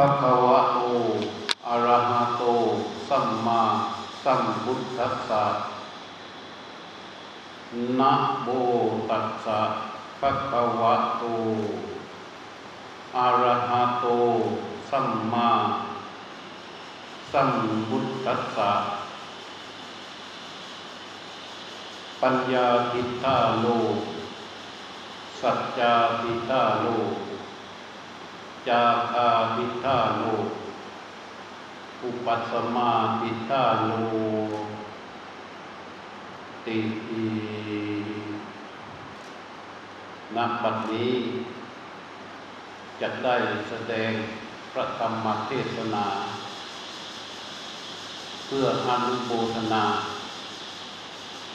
[0.00, 0.78] ภะคะวะโต
[1.68, 2.42] อะระหะโต
[3.08, 3.62] สัมมา
[4.24, 5.44] สัมพุทธัสสะ
[7.98, 8.12] นะ
[8.42, 8.48] โม
[9.10, 9.60] ตัสสะ
[10.20, 11.24] ภะคะวะโต
[13.18, 14.06] อะระหะโต
[14.90, 15.50] สัมมา
[17.32, 17.50] สัม
[17.88, 18.72] พุทธัสสะ
[22.20, 23.66] ปัญญาทิฏฐาโล
[25.40, 25.92] สัจจา
[26.22, 26.86] ทิฏฐาโล
[28.68, 30.22] จาคาทิฏฐาโล
[32.02, 33.90] อุปัสมาทิฏฐาโล
[36.66, 36.78] ติ
[37.10, 37.26] อี
[40.36, 41.14] ณบัดนี้
[43.00, 43.36] จะได้
[43.68, 44.12] แสดง
[44.72, 46.06] พระธรรมเทศนา
[48.46, 49.84] เพื่ออนุโมทนา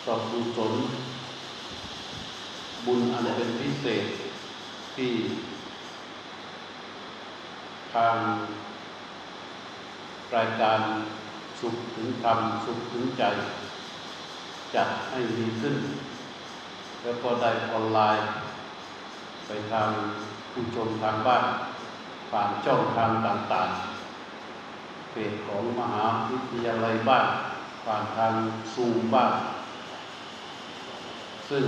[0.05, 0.73] ต่อกุศล
[2.85, 4.05] บุญอันเป็นพิเศษ
[4.95, 5.11] ที่
[7.95, 8.16] ทาง
[10.36, 10.80] รายการ
[11.59, 13.23] สุขถึงธรรมสุขถึงใจ
[14.75, 15.75] จัดให้ดีขึ้น
[17.03, 18.28] แล้วก็ได้ออนไลน์
[19.45, 19.89] ไปทาง
[20.52, 21.45] ผู้ชมทางบ้าน
[22.31, 27.28] ผ่านช่องทางต่างๆเพจของมหาวิทยาลัยบ้าน
[27.86, 28.33] ผ่านทาง
[28.73, 29.33] ซูมบ้าน
[31.50, 31.66] ซึ่ง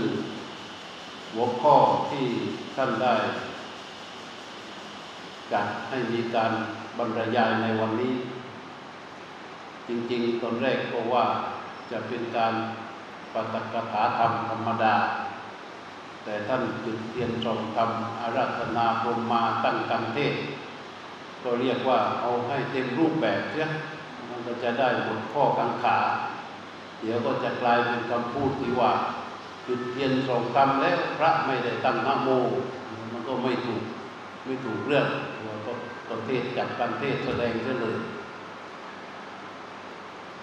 [1.33, 1.75] หัวข้อ
[2.11, 2.25] ที่
[2.75, 3.15] ท่านได้
[5.53, 6.51] จัดให้มีการ
[6.97, 8.13] บรรยายในวันนี้
[9.87, 11.25] จริงๆตอนแรกก็ว่า
[11.91, 12.53] จะเป็นการ
[13.33, 14.95] ปฏิกถาธรรมธรรมดา
[16.23, 17.89] แต่ท่านจุดเทียนชมธรรม
[18.21, 20.35] อาราธนาพรมมาตั้งกันเทศ
[21.43, 23.67] ก็เรียกว่าเอาให้เต็มรูปแบบเสีย
[24.29, 25.97] มันก็จะได้บทข้อกังขา
[27.01, 28.91] เดี๋ยวก็จะกลายเป็นคำพูดที่ว่า
[29.67, 32.29] จุดเทียนสองคำแล้วพระไม่ได้ตั้งนโม
[33.11, 33.83] มันก็ไม่ถูก
[34.45, 35.07] ไม่ถูกเรื่อง
[36.25, 37.97] เทศจัดการเทศแสดงเสียเลย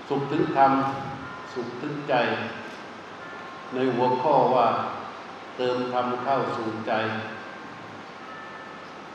[0.09, 0.73] สุขถึงธรรม
[1.55, 2.15] สุขถึงใจ
[3.75, 4.67] ในหัวข้อว่า
[5.57, 6.93] เติมธรรมเข้าสู่ใจ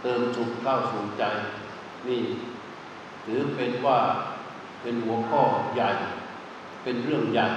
[0.01, 1.23] เติมสุขเข้าสู่ใจ
[2.07, 2.21] นี่
[3.25, 3.99] ถือเป็นว่า
[4.81, 5.41] เป็นหัวข้อ
[5.75, 5.89] ใหญ่
[6.83, 7.47] เป็นเรื่องใหญ่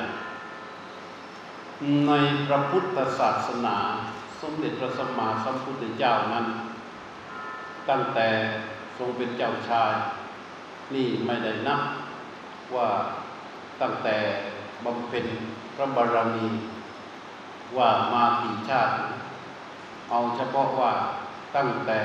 [2.06, 2.12] ใน
[2.46, 3.76] พระพุทธศาสนา
[4.40, 6.46] สมเด็จพระสัมมาสัมพุทธเจ้านั้น
[7.88, 8.28] ตั้งแต่
[8.98, 9.92] ทรงเป็นเจ้าชาย
[10.94, 11.82] นี่ไม่ได้นับ
[12.74, 12.88] ว่า
[13.82, 14.16] ตั้งแต่
[14.84, 15.26] บำเพ็ญ
[15.74, 16.46] พระบารมี
[17.76, 18.94] ว่ามากี่ชาติ
[20.10, 20.92] เอาเฉพาะว่า
[21.56, 22.00] ตั้งแต่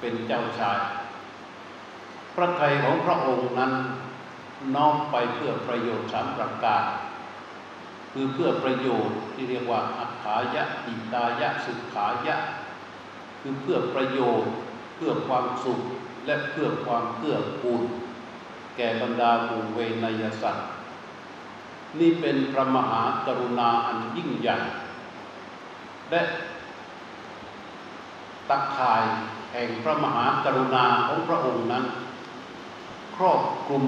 [0.00, 0.80] เป็นเจ้าชาย
[2.34, 3.72] พระไทยของพระองค์นั้น
[4.74, 6.84] น้อมไปเพื่อประโยชน์สามประการ
[8.12, 12.36] คือเพื่อประโยชน์ที่เรียกว่าอัฏฐายะอิตายะสุขายะ
[13.40, 14.52] คือเพื่อประโยชน์
[14.94, 15.80] เพื่อความสุข
[16.26, 17.82] และเพื่อความเกื้อกูล
[18.76, 20.66] แก่บรรดาหมู่เวนยสัตว์
[22.00, 24.56] นี่เป็นพระมหากรุณาอันยิ่งใหญ่
[26.10, 26.22] และ
[28.50, 29.02] ตักข่าย
[29.52, 31.84] แห่งพระมหากรุณาของพระองค์นั้น
[33.16, 33.84] ครอบคลุม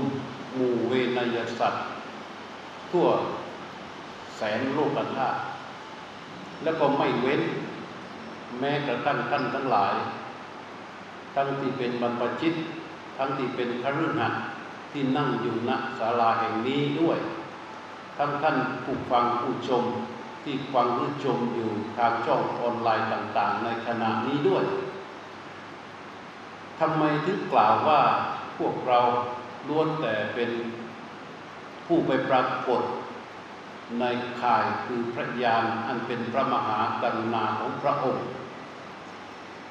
[0.55, 1.85] หมู่เวนยสัตว์
[2.91, 3.07] ทั่ว
[4.37, 5.39] แสนโลกธาตุ
[6.63, 7.43] แล้วก็ไม่เว้น
[8.61, 9.95] แม้กระทั่งท่านทั้งหลาย
[11.37, 12.55] ทั้งที่เป็นบรรพชิต
[13.19, 14.43] ทั้งที่เป็นคฤหัสถ์
[14.93, 17.19] ที่นั่งอยู่ณศาลาแห่งนี้ด้วย
[18.19, 19.85] ทั้งท่านผู้ฟังผู้ชม
[20.45, 24.65] ที่ฟังหรือชมอยู่ทางช่องออนไลน์ต่าง ๆ ในขณะนี้ด้วย
[26.81, 28.01] ทำไมถึงกล่าวว่า
[28.59, 29.01] พวกเรา
[29.69, 30.51] ล้วนแต่เป็น
[31.87, 32.83] ผู้ไปปรากฏ
[34.01, 34.05] ใน
[34.41, 38.27] ข่ายคือพระยานอันเป็นพระมหากรุณาของพระองค์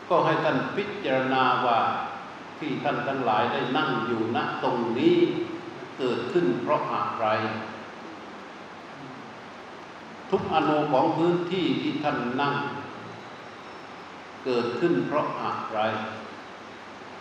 [0.09, 1.79] ก็ให้ท่านพิจารณาว่า
[2.59, 5.17] ที่ท่านทั้งหลายได้นั่งอยู่ณตรงนี้
[5.97, 7.27] เกิดขึ้นเพราะอะไร
[10.29, 12.55] ทุกอนุของพื้นที่ที่ท่านนั่ง
[14.45, 15.79] เกิดขึ้นเพราะอะไร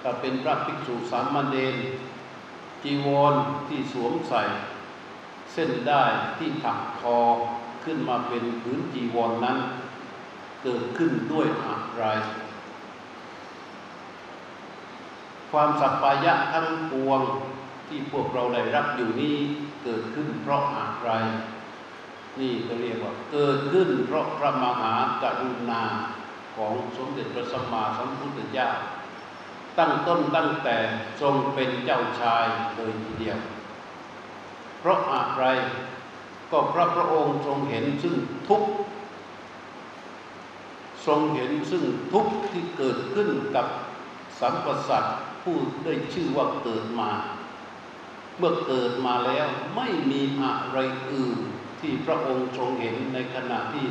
[0.02, 1.76] ถ้าเป็นพระภิกษุสามเณร
[2.82, 3.34] จีวร
[3.68, 4.42] ที่สวมใส่
[5.52, 6.04] เส้นได้
[6.38, 7.18] ที่ถักคอ
[7.84, 9.58] ขึ้นมาเป็นพื้นจีวรนนั้น
[10.62, 12.04] เกิดขึ้นด้วยอะไร
[15.54, 17.20] ความสัปปายะทั้งปวง
[17.88, 19.36] ที่พวกเราได้รับอยู่นี้
[19.82, 21.10] เกิดขึ้นเพราะอะไร
[22.40, 25.82] นี่ก็เรียกว่าเกิดขึ้นเพราะพระมหากรุณา
[26.56, 28.68] ของสมเด็จพระสัมมาสัมพุทธเจ้า
[29.78, 30.76] ตั้งต้นตั้งแต่
[31.20, 32.46] ทรงเป็นเจ้าชาย
[32.76, 33.38] เลยทีเดียว
[34.80, 35.44] เพราะอะไร
[36.50, 38.14] ก็พระพระองค์ทรงเห็นซึ่ง
[38.48, 38.62] ทุก
[41.06, 43.66] ทรงเห็นซึ่งทุกที่เกิดขึ้นกับ
[44.40, 45.04] สัมปสัต
[45.44, 47.10] ผู้ได้ชื่อว่าเกิดมา
[48.38, 50.78] เมื่อเกิดมาแล้วไม่มีอะไร
[51.12, 51.38] อื่น
[51.80, 53.88] ที่พระองค์ทรงเห็นในขณะที่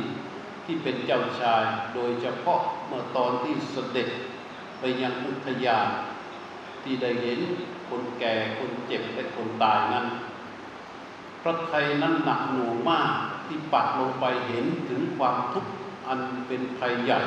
[0.64, 1.64] ที่เป็นเจ้าชาย
[1.94, 4.08] โดยเฉพาะเมื่อตอนที่เสด็จ
[4.78, 5.88] ไปยังอุทยาน
[6.82, 7.40] ที่ได้เห็น
[7.88, 10.06] คนแก่คนเจ็บและคนตายนั้น
[11.42, 13.12] พระไทยนั้นหนักหน่วงมาก
[13.46, 15.72] ที่ปักลงไปเห็นถึงความทุกข์
[16.08, 17.20] อันเป็นภัยใหญ่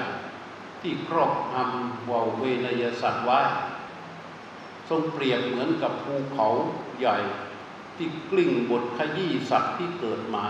[0.82, 3.40] ที่ครอบงำวาเวนยสัตว์ไว้
[4.90, 6.48] ทรงเปรียบเหมือนกับภูเขา
[7.00, 7.18] ใหญ่
[7.98, 10.46] ที่กลิ้งบทขยี้สัตว์ที่เกิดมา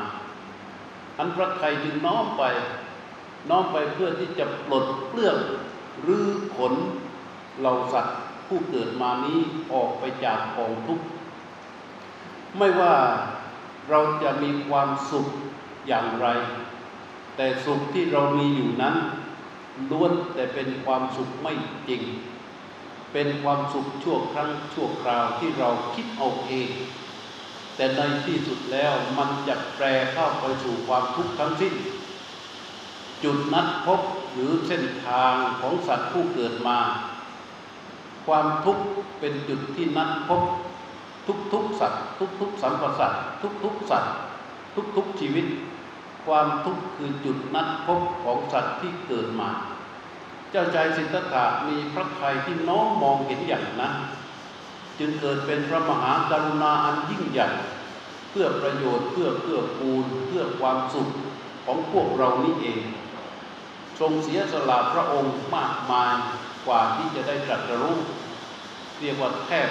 [1.18, 2.44] อันพระไทยจึงน้อมไป
[3.50, 5.38] น้อมไปเพื่อที่จะปลดเปลื้อง
[6.02, 6.26] หรือ
[6.56, 6.74] ขน
[7.60, 8.18] เหล่าสัตว์
[8.48, 9.40] ผู้เกิดมานี้
[9.74, 11.06] ออกไปจากกองทุกข์
[12.58, 12.96] ไม่ว่า
[13.90, 15.28] เราจะมีความสุข
[15.88, 16.28] อย่างไร
[17.36, 18.96] แต่สุขที่เรามีอยู่นั้น
[19.92, 21.54] ล้วนแต่เป็นความสุขไม่
[21.88, 22.02] จริง
[23.12, 26.70] เป็นความสุขชั่วครั้งชั่วคราวที่เราคิดเอาเอง
[27.76, 31.74] แต่ในที่สุดแล้วมันจะแปรเข้าไปสู่ความทุกข์ทั้งสิ้น
[33.24, 34.02] จุดนัดพบ
[34.34, 36.80] หรือเส้นทางของสัตว์ผู้เกิดมา
[38.26, 38.84] ความทุกข์
[39.20, 40.42] เป็นจุดที่นัดพบ
[41.54, 42.04] ทุกๆสัตว์
[42.40, 43.22] ทุกๆสัมปสัตว์
[43.64, 44.14] ทุกๆสัตว์
[44.98, 45.46] ทุกๆชีวิต
[46.26, 49.50] ความทุกข์คือจุดนัดพบของสัตว์ที่เกิดมา
[50.52, 53.94] เจ้าชายสิทธัตถะมีพระทัยที่น้อมมองเห็นอย่างนั้น
[55.00, 57.50] จึงเกิดเป็นพระมหากรุณาอันยิ่งใหญ่
[58.30, 61.10] เพื่อประโยชน์เพื่อเพื่อปูนเพื่อความสุข
[61.66, 62.80] ของพวกเรานี่เอง
[64.00, 66.14] ทรงเสียสละพระองค์มากมาย
[66.66, 67.98] กว่าที่จะได้ตรัสรู้
[69.00, 69.70] เรียกว่าแทบ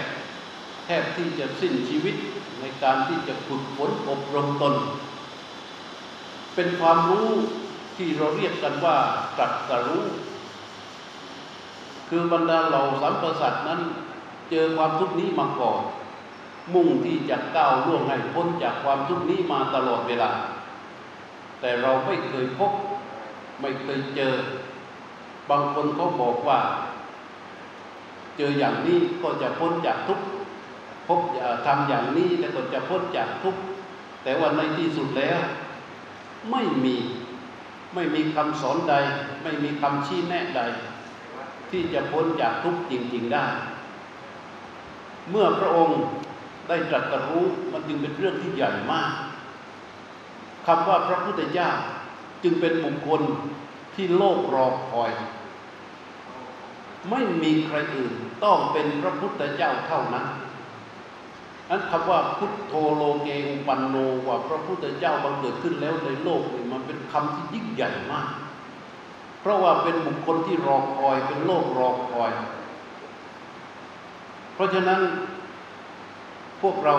[0.85, 2.17] แทบที่จะสิ้นชีวิต
[2.61, 4.75] ในการที่จะฝึกฝนอบรมตน
[6.55, 7.29] เป็นความรู้
[7.97, 8.97] ที่เราเรียกกันว่า
[9.39, 10.05] ตรัสรู้
[12.09, 13.81] คือบรรดาเหล่าสัมปสัตนั้น
[14.51, 15.81] เจอความทุกข์นี้มาก่อน
[16.75, 20.31] มุ่งที่จะก้าวล่วงให้พ้นจากความทุกข์นี้มาตลอดเวลา
[21.61, 22.73] แต่เราไม่เคยพบ
[23.61, 24.35] ไม่เคยเจอ
[25.51, 26.61] บางคนเขาบอกว่า
[28.37, 30.25] เจออย่างนี้ก็จะพ้นจากทุกข์
[31.09, 31.21] พบ
[31.67, 33.61] ทำอย่างนี้แล้วก็จะพ้นจากทุกข์
[34.23, 35.41] แต่ว่าในที่สุดแล้ว
[36.51, 36.97] ไม่มี
[37.95, 38.95] ไม่มีคำสอนใด
[39.43, 40.61] ไม่มีคำชี้แนะใด
[41.71, 43.47] ที่จะพ้นจากทุกข์จริง ๆได้
[45.31, 46.01] เมื่อพระองค์
[46.69, 49.13] ได้ตรัสรู้มันจึงเป็นเรื่องที่ใหญ่มาก
[50.67, 51.71] คำว่าพระพุทธเจ้า
[52.43, 53.23] จึงเป็นบุคคล
[53.95, 55.13] ที่โลกรอคอย
[57.11, 58.13] ไม่มีใครอื่น
[58.45, 60.27] ต้องเป็นพระพุทธเจ้าเท่านั้น
[61.69, 63.97] นั้นคำว่าพุทโธโลเกอุปันโน
[64.27, 68.29] ว่าพระพุทธเจ้าบังเกิดขึ้นแล้วในโลกนี่มันเป็นคำที่ยิ่งใหญ่มาก
[69.49, 72.31] ราะว่าเป็นบุคคลที่รอคอยเป็นโลกรอคอย
[74.55, 75.01] เพราะฉะนั้น
[76.63, 76.95] พวกเรา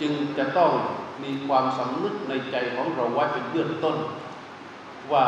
[0.00, 0.72] จึงจะต้อง
[1.22, 3.96] มีความสำนึกในใจของเราไว้เป็นเบื้องต้น
[5.12, 5.24] ว่า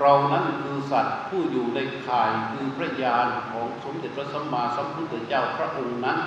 [0.00, 6.18] เรานั้นคือสัตว์ผู้อยู่ในข่ายคือพระญาณของสมเด็จพระสัมมาสัมพุทธเจ้าพระองค์นั้น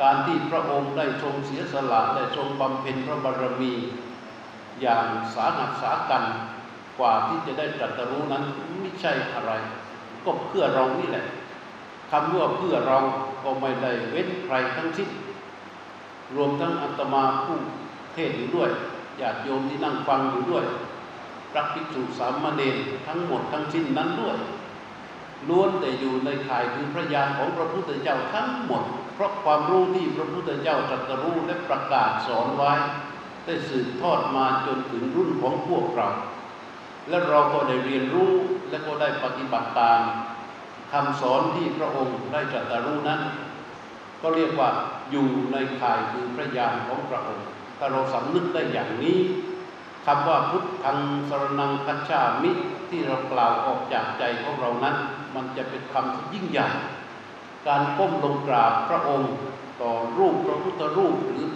[0.00, 3.72] การที่พระองค์ได้ทรงเสียสละได้ทรงบำเพ็ญพระบารมี
[4.80, 6.24] อย่างสาหัสสากัน
[7.00, 8.44] กว่าที่จะได้ตรัสรู้นั้น
[8.80, 9.52] ไม่ใช่อะไร
[10.24, 11.24] ก็เพื่อเรานี่แหละ
[12.10, 12.98] คำว่าเพื่อเรา
[13.44, 15.10] ก็ไม่ได้เว้นใครทั้งสิ้น
[16.36, 17.60] รวมทั้งอัตมาผู้
[18.14, 18.70] เทศอยู่ด้วย
[19.20, 20.64] ญาติโยมที่นั่งฟังอยู่ด้วย
[21.52, 24.36] พระภิกษุสามเณรทั้งหมดทั้งสิ้นนั้นด้วย
[25.48, 28.82] ล้วนแต่อยู่ในข่ายคือพระญาณของพระพุทธเจ้าทั้งหมด
[29.14, 32.72] เพราะความรู้ที่พระพุทธเจ้าตรัสรู้และประกาศสอนไว้
[33.44, 36.08] ได้สืบทอดมาจนถึงรุ่นของพวกเรา
[37.08, 38.30] และเราก็ได้เรียนรู้
[38.70, 40.00] และก็ได้ปฏิบัติตาม
[40.92, 43.20] คำสอนที่พระองค์ได้ตรัสรู้นั้น
[44.22, 44.70] ก็เรียกว่า
[45.10, 47.46] อยู่ในข่ายคือพระญาณของพระองค์
[47.78, 49.18] ถ้าเราสำนึกได้อย่างนี้
[50.06, 52.50] คำว่าพุทธังสรนังคัจฉามิ
[52.90, 54.96] ที่เรากล่าวออกจากใจของเรานั้น
[55.34, 56.68] มันจะเป็นคำที่ยิ่งใหญ่
[57.68, 59.32] การก้มลงกราบพระองค์
[59.82, 61.48] ต่อรูปพระพุทธรูปหรือ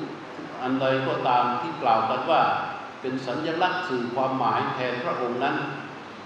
[0.62, 2.42] อันใดก็ตามที่กล่าวกันว่า
[3.06, 5.56] เป็นสัญลักษณ์สื่อความหมายแทนพระองค์นั้น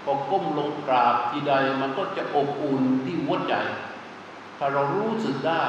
[0.03, 3.53] พอก้มลงกราบทีใดมันก็จะอบอุ่นที่หัวใจ
[4.57, 5.63] ถ้าเรารู้สึกได้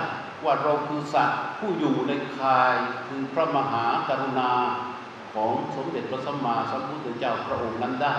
[0.44, 2.74] ว่าเราคือสัตว์ผู้อยู่ในคาย
[3.06, 4.52] คือพระมหากรุณา
[5.34, 8.16] ของสมเด็จพระสัมมาสัมพุทธเจ้าพระองค์นั้นได้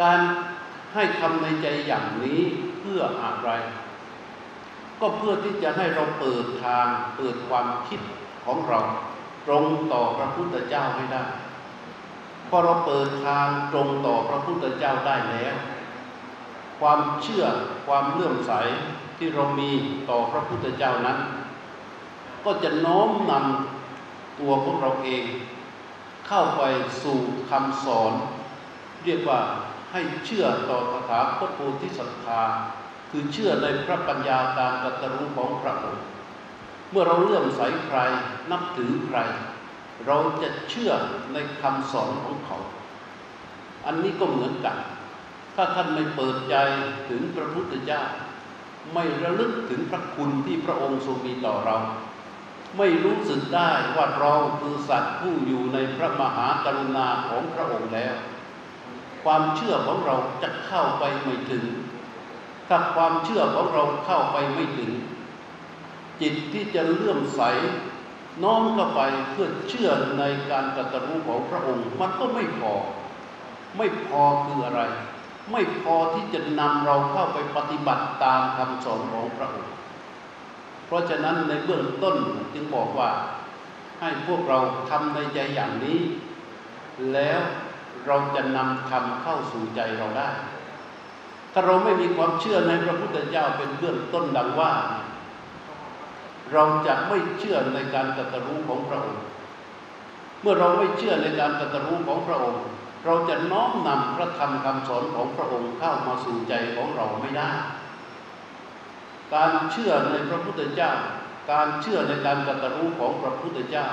[0.00, 0.20] การ
[0.94, 2.40] ให้คำในใจอย่างนี้
[2.80, 3.50] เพื่ออะไร
[5.00, 8.00] ก็เพื่อที่จะให้เราเปิดทางเปิดความคิด
[8.46, 8.80] ของเรา
[9.46, 11.24] ตรงต่อพระพุทธเจ้าให้ได้
[12.48, 15.54] พอเราเปิดทางตรงต่อพระพุทธเจ้าได้แล้ว
[16.80, 17.44] ความเชื่อ
[17.86, 18.52] ความเลื่อมใส
[19.18, 19.70] ที่เรามี
[20.10, 21.18] ต่อพระพุทธเจ้านั้น
[22.44, 25.24] ก็จะโน้มนำตัวของเราเอง
[26.26, 26.62] เข้าไป
[27.02, 27.18] สู่
[27.50, 28.12] คำสอน
[29.04, 29.40] เรียกว่า
[29.92, 32.42] ให้เชื่อต่อคาถาคตโพธิสัตธา
[33.10, 36.04] คือเชื่อในพระปัญญาการตรัสรู้ของพระองค์
[36.90, 37.98] เมื่อเราเลื่อมใสใคร
[38.50, 39.18] นับถือใคร
[40.06, 40.92] เราจะเชื่อ
[41.32, 42.58] ในคำสอนของเขา
[43.86, 44.76] อันนี้ก็เหมือนกัน
[45.56, 46.56] ถ้าท่านไม่เปิดใจ
[47.08, 48.02] ถึงพระพุทธเจ้า
[48.94, 51.76] ไม่ระลึกถึงพระคุณที่พระองค์ทรงมีต่อเรา
[52.78, 58.14] ไม่รู้สึกได้ว่าเราคือสัตว์ผู้อยู่ในพระมหากรุณาของพระองค์แล้ว
[59.24, 61.64] ความเชื่อของเราจะเข้าไปไม่ถึง
[62.68, 64.90] ถ้าความเชื่อของเราเข้าไปไม่ถึง
[66.20, 67.42] จิตที่จะเลื่อมใส
[68.42, 72.72] น้อมเข้าไปเพื่อเชื่อในการตรัสรู้ของพระองค์ มันก็ไม่พอ
[73.76, 74.82] ไม่พอคืออะไร
[75.52, 79.74] ไม่พอที่จะนำเราเข้าไปปฏิบัติตามคำสอนของพระองค์
[80.86, 82.16] เพราะฉะนั้นในเบื้องต้น
[82.54, 83.10] จึงบอกว่า
[84.00, 84.58] ให้พวกเรา
[84.90, 85.98] ทำในใจอย่างนี้
[87.12, 87.40] แล้ว
[88.06, 90.30] เราจะนำธรรมเข้าสู่ใจเราได้
[91.52, 94.72] ถ้าเราไม่มีความเชื่อในพระพุทธเจ้าเป็นเบื้องต้นดังว่า
[96.52, 99.24] เราจะไม่เชื่อในการตรัสรู้ของพระองค์
[100.40, 102.62] เมื่อเราไม่เชื่อในการตรัสรู้ของพระองค์
[103.04, 107.50] เราจะน้อมนำพระธรรมคำสอนของพระองค์เข้ามาสู่ใจของเราไม่ได้
[109.34, 110.92] การเชื่อในพระพุทธเจ้า
[111.52, 113.86] การเชื่อในการตรัสรู้ของพระพุทธเจ้า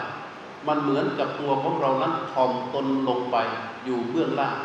[0.67, 3.37] มันเหมือนกับตัวของเรานั้นถ่อมตนลงไป
[3.85, 4.57] อยู่เบื้องล่าง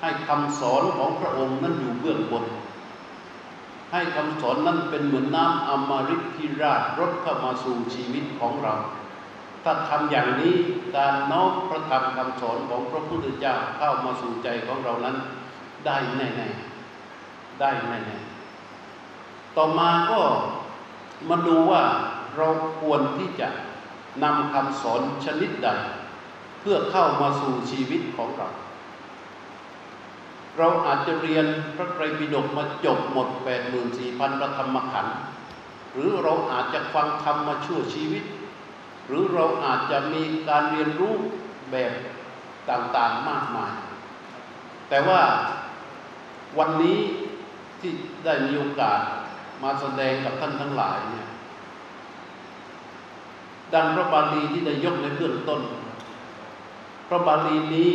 [0.00, 2.44] ให้คำสอนของพระองค์นั้นอยู่เบื้องบน
[3.92, 8.74] ให้คำสอนนั้นเป็นเหมือนน้ำอมฤตที่ราดรถเข้ามาสู่ชีวิตของเรา
[9.64, 10.54] ถ้าทำอย่างนี้
[10.96, 15.16] การน้อมพระธรรมคำสอนของพระพุทธเจ้าเข้ามาสู่ใจของเรานั้น
[15.86, 20.20] ได้แน่ๆได้แน่ๆต่อมาก็
[21.28, 21.82] มาดูว่า
[22.36, 22.48] เรา
[22.80, 23.48] ควรที่จะ
[24.22, 25.68] นำคำสอนชนิดใด
[26.60, 28.48] เพื่อเข้ามาสู่ชีวิตของเรา
[30.58, 31.46] เราอาจจะเรียน
[31.76, 33.28] พระไตรปิฎกมาจบหมด
[33.84, 35.16] 84,000ประธรรมขันธ์
[35.92, 38.24] หรือเราอาจจะฟังธรรมมาชั่วชีวิต
[39.06, 41.14] หรือเราอาจจะมีการเรียนรู้
[41.70, 41.92] แบบ
[42.70, 43.72] ต่างๆมากมาย
[44.88, 45.20] แต่ว่า
[46.58, 46.98] วันนี้
[47.80, 47.92] ที่
[48.24, 49.00] ได้มีโอกาส
[49.62, 51.28] มาแสดงกับท่านทั้งหลายเนี่ย
[53.74, 55.60] ดังพระบาลีที่ได้ยกในเบื้องต้น
[57.08, 57.90] พระบาลีนี้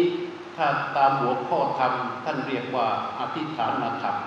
[0.56, 0.68] ถ้า
[0.98, 1.94] ตามหัวข้อธรรม
[2.26, 2.88] ท่านเรียกว่า
[3.20, 4.18] อธิษฐานธรรม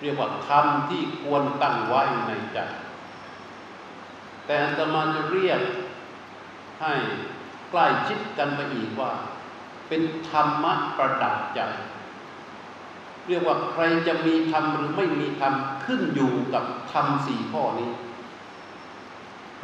[0.00, 2.58] เรียกว่าธรรมที่ควรตั้งไว้ในใจ
[4.46, 5.60] แต่อาตมาจะเรียก
[6.80, 6.94] ให้
[7.70, 9.10] ใกล้ชิดกันไปอีกว่า
[9.88, 11.60] เป็นธรรมะประดับใจ
[13.28, 17.90] เรียกว่าใครจะมีธรรมหรือไม่มีธรรมขึ้นอยู่กับธรรมสี่ข้อนี้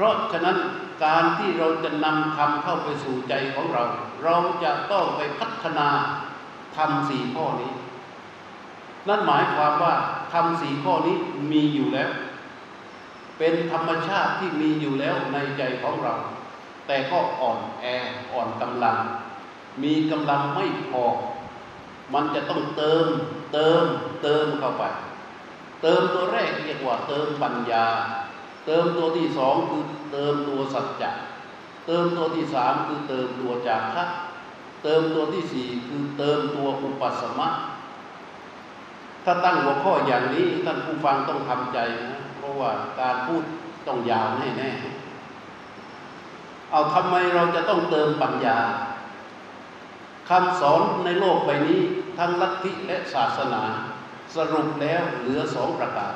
[0.02, 0.58] ราะฉะนั้น
[1.04, 3.84] การที่เราจะนำธรรมเข้าไปสู่ใจของเรา
[4.24, 5.88] เราจะต้องไปพัฒนา
[6.76, 7.72] ธรรมสี่ข้อนี้
[9.08, 9.94] นั่นหมายความว่า
[10.32, 11.16] ธรรมสี่ข้อนี้
[11.52, 12.10] มีอยู่แล้ว
[13.38, 16.14] เป็นธรรมชาติที่มีอยู่แล้วในใจของเรา
[16.86, 17.84] แต่ก็อ่อนแอ
[18.32, 18.96] อ่อนกำลัง
[19.82, 21.04] มีกำลังไม่พอ
[22.14, 23.06] มันจะต้องเติม
[23.52, 23.84] เติม
[24.22, 24.84] เติมเข้าไป
[25.82, 27.86] เติมตัวแรกเรียกว่าเติมปัญญา
[28.72, 31.10] เติมตัวที่สองคือเติมตัวสัจจะ
[31.86, 34.04] เติมตัวที่สามคือเติมตัวจาคะ
[34.82, 37.48] เติมตัวที่สี่คือเติมตัวอุปสมะ
[39.24, 43.42] ถ้าตั้งหัวข้ออย่างนี้ท่านผู้ฟังต้องทำใจนะเพราะว่าการพูด
[43.86, 44.70] ต้องยาวแน่แน่
[46.70, 48.58] เอาทำไมเราจะต้องเติมปัญญา
[50.28, 51.80] คำสอนในโลกใบนี้
[52.18, 53.62] ทั้งลัทธิและศาสนา
[54.36, 56.14] สรุปแล้วเหลือสองประการ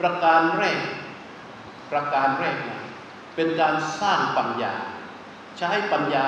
[0.00, 0.80] ประการแรก
[1.90, 2.82] ประการแรกนะ
[3.34, 4.74] เป็นการสร้างปัญญา
[5.58, 6.26] ใช้ปัญญา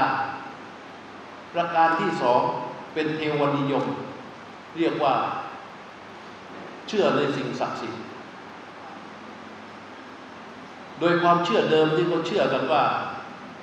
[1.55, 2.43] ประการที่สอง
[2.95, 3.85] เป็นเทวนิยม
[4.79, 5.15] เรียกว่า
[6.89, 8.03] เชื่อในสิ่งศักดิ์สิทธิ์
[11.01, 12.85] โดยความเชื่อเดิมที่เขาเชื่อกันว่า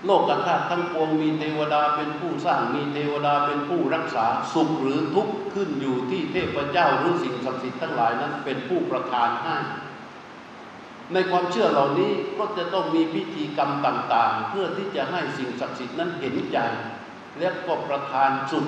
[0.06, 9.56] โลกธาตุทั้งปวงมีเทวดาเป็นผู้สร้างมีเทวดาเป็นผู้รักษาสุขหรือทุกข์ขึ้นอยู่ที่เทพเจ้าหรือสิ่งศักดิ์สิทธิ์ทั้งหลายนั้นเป็นผู้ประทานให้
[11.14, 16.58] ในความเชื่อเหล่านี้ก็จะต้องมีพิธีกรรมต่าง ๆ เพื่อที่จะให้สิ่งศักดิ์สิทธิ์นั้นเห็นใจ
[17.40, 18.66] และก็ประทานสุข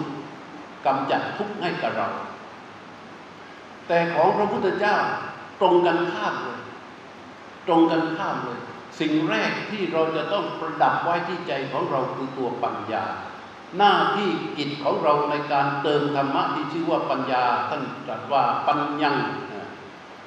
[0.86, 2.10] กำจัดทุกข์ให้กับเรา
[3.88, 4.98] แต่ของพระพุทธเจ้า
[5.62, 6.60] ตรงกันข้ามเลย
[7.68, 8.60] ตรงกันข้ามเลย
[9.00, 13.06] สิ่งแรกที่เราจะต้องประดับไว้ที่ใจของเราคือตัวปัญญา
[13.78, 19.16] หน้าที่กิจของเราในการเติมธรรมะที่ชื่อว่าปัญญาท่านตรัสว่าปัญญัง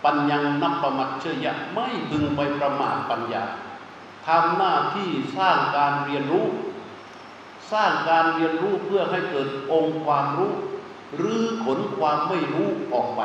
[0.04, 3.44] ปัญญังนับประมัดเชยะไม่พึงไปประมาทปัญญา
[4.26, 6.46] ทำหน้าที่สร้างการเรียนรู้
[7.72, 10.52] สร้างการเรียนรู้เพื่อให้เกิดองค์ความรู้
[11.16, 13.22] หรือขนความไม่รู้ออกไป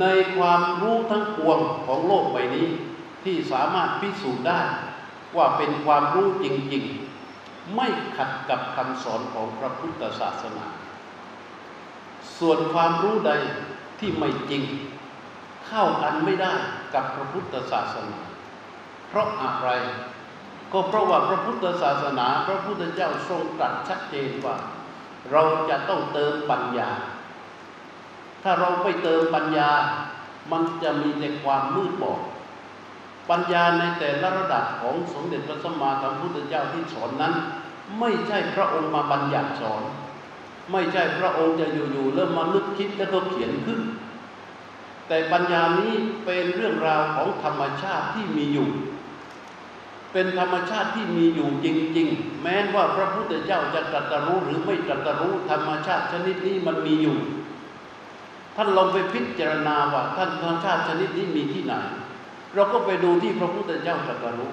[0.00, 0.04] ใน
[0.36, 2.68] ความรู้ทั้งปวงของโลกใบนี้
[3.24, 4.60] ที่สามารถพิสูจน์ได้
[5.36, 6.84] ว่าเป็นความรู้จริง
[7.30, 10.66] ๆ ไม่ขัดกับคำสอนของพระพุทธศาสนา
[12.38, 13.32] ส่วนความรู้ใด
[13.98, 14.62] ที่ไม่จริง
[15.66, 16.52] เข้ากันไม่ได้
[16.94, 18.18] กับพระพุทธศาสนา
[19.08, 19.68] เพราะอะไร
[20.72, 24.56] ก็เพราะว่าพระพุทธศาสนา พระพุทธเจ้าทรงตรัสชัดเจนว่า
[25.32, 26.90] เราจะต้องเติมปัญญา
[28.42, 29.70] ถ้าเราไม่เติมปัญญา
[30.52, 32.20] มันจะมีแต่ความมืดบอด
[33.30, 37.34] ปัญญาในแต่ละระดับของสมเด็จพระสัมมาสัมพุทธเจ้าที่สอนนั้น
[38.00, 39.82] ไม่ใช่พระองค์มาบัญญัติสอน
[40.72, 43.80] ไม่ใช่พระองค์จะอยู่ๆเริ่มมานึกคิดแล้วก็เขียนขึ้น
[45.08, 45.92] แต่ปัญญานี้
[46.24, 48.68] เป็นเรื่องราวของธรรมชาติที่มีอยู่
[50.12, 57.16] เป็นธรรมชาติที่มีอยู่จริง ๆ แม้ว่าพระพุทธเจ้าจะตรัสรู้หรือไม่ตรัสรู้ธรรมชาติชนิดนี้มันมีอยู่
[58.56, 61.74] ท่านลองไปพิจารณาว่าท่านธรรมชาติชนิดนี้มีที่ไหน
[62.54, 64.52] เราก็ไปดูที่พระพุทธเจ้าตรัสรู้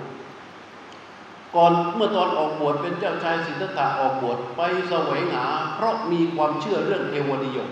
[1.56, 7.70] ก่อนเมื่อตอนออกบวชเป็นเจ้าชายสิทธัตถะออกบวชไปแสวงหา เพราะมีความเชื่อเรื่องเทวนิยม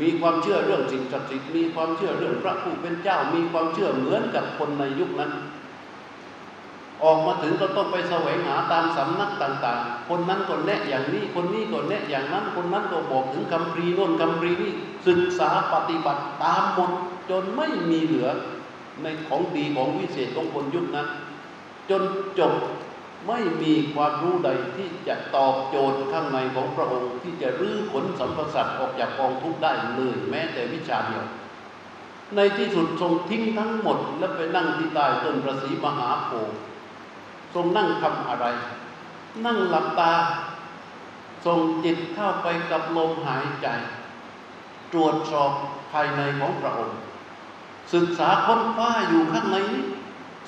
[0.00, 5.32] มีความเชื่อเรื่องสิ่งศักดิ์สิทธิ์มีความเชื่อเรื่องพระผู้เป็นเจ้า มีความเชื่อเหมือนกับคนในยุคนั้น
[7.04, 14.72] ออกมาถึงก็ต้องไปแสวงหาตามสำนักต่าง ๆ คนนั้นก็แนะอย่างนี้ คนนี้ก็แนะอย่างนั้น คนนั้นก็บอกถึงคำพรีโน่นคำพรีนี่
[15.06, 16.90] ศึกษาปฏิบัติตามหมด
[17.30, 18.28] จนไม่มีเหลือ
[19.02, 21.06] ในของดีของวิเศษของคนยุคนั้น
[21.90, 22.02] จน
[22.38, 22.54] จบ
[23.28, 31.26] ไม่มีความรู้ใดที่จะตอบโจทย์ข้างในของพระองค์ที่จะรื้อขนสัมปสัตออกจากกองทุกข์ได้เลยแม้แต่วิชาเดียว
[32.36, 36.56] ในที่สุดทรงทิ้งทั้งหมด แล้วไปนั่งที่ใต้ต้นประสีมหาโพธิ์
[37.54, 38.46] ทรงนั่งทำอะไร
[39.44, 40.12] นั่งหลับตา
[41.46, 43.66] ทรงจิตเข้าไปกับลมหายใจ
[44.92, 45.52] ตรวจสอบ
[45.92, 46.98] ภายในของพระองค์
[47.94, 49.84] ศึกษาค้นคว้าอยู่ข้างในนี้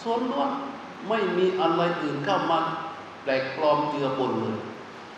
[0.02, 0.50] ส่วนล้วน
[1.08, 2.58] ไม่มีอะไรอื่นเข้ามา
[3.22, 4.58] แปลกปลอมเจือปนเลย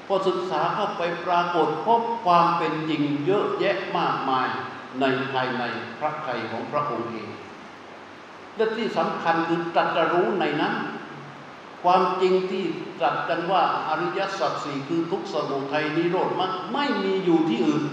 [0.06, 4.48] พอศึกษาเข้าไปปรากฏพบความเป็นจริงเยอะแยะมากมาย
[5.00, 5.62] ในภายใน
[5.98, 7.28] พระไถ่ของพระองค์เอง
[8.56, 10.74] และที่สำคัญคือตรัสรู้ในนั้น
[11.82, 12.64] ความจริงที่
[13.00, 17.84] ตรัสกันว่าอริยสัจสี่คือทุกสมุทัยนิโรธมันไม่มีอยู่ที่อื่น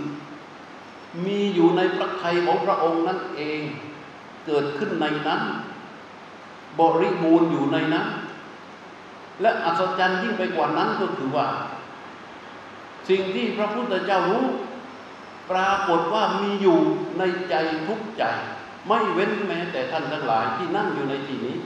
[1.26, 3.62] มีอยู่ในพระไถ่ของพระองค์นั่นเอง
[4.46, 5.42] เกิดขึ้นในนั้น
[6.80, 8.08] บริบูรณ์อยู่ในนั้น
[9.42, 11.48] และอัศจรรย์ยิ่งไปกว่านั้นก็คือว่า
[13.10, 14.46] สิ่งที่พระพุทธเจ้ารู้
[15.52, 16.80] ปรากฏว่ามีอยู่
[17.20, 17.56] ในใจ
[17.88, 18.24] ทุกใจ
[18.88, 21.58] ไม่เว้นแม้แต่ท่านทั้งหลายที่นั่งอยู่ในที่นี้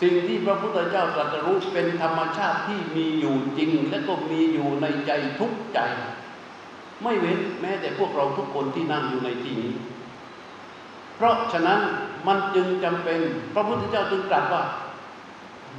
[0.00, 5.80] สิ่งที่พระพุทธเจ้าตรัสรู้เป็นธรรมชาติที่มีอยู่จริง และก็มีอยู่ในใจทุกใจ
[7.02, 9.72] ไม่เว้นแม้แต่พวกเราทุกคนที่นั่งอยู่ในที่นี้
[11.16, 11.80] เพราะฉะนั้น
[12.26, 13.20] มันจึงจำเป็น
[13.54, 14.62] พระพุทธเจ้าจึงตรัสว่า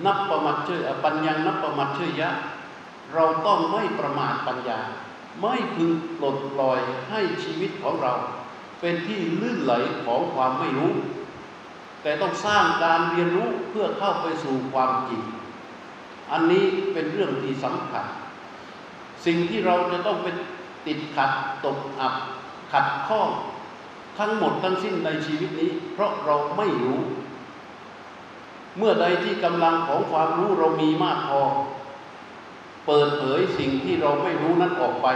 [0.05, 2.29] นับประมาทเชื่อปัญญานับประมาทเชื่อยะ
[3.13, 4.79] เราต้องไม่ประมาทปัญญา
[5.41, 8.13] ไม่พึงปลดปล่อยให้ชีวิตของเรา
[8.79, 9.73] เป็นที่ลื่นไหล
[10.05, 10.91] ของความไม่รู้
[12.01, 15.21] แต่ต้องสร้างการเรียนรู้เพื่อเข้าไปสู่ความจริง
[16.31, 18.05] อันนี้เป็นเรื่องที่สำคัญ
[19.25, 20.35] สิ่งที่เราจะต้องเป็น
[20.85, 21.31] ติดขัด
[21.65, 22.15] ตกอับ
[22.71, 23.29] ขัดข้อง
[24.19, 26.99] ทั้งหมดทั้งสิ้นในชีวิตนี้ เพราะเราไม่รู้
[28.77, 31.41] เมื่อใดที่กำลังของความรู้เรามีมากพอ
[32.87, 35.07] เปิดเผยสิ่งที่เราไม่รู้นั้นออกไป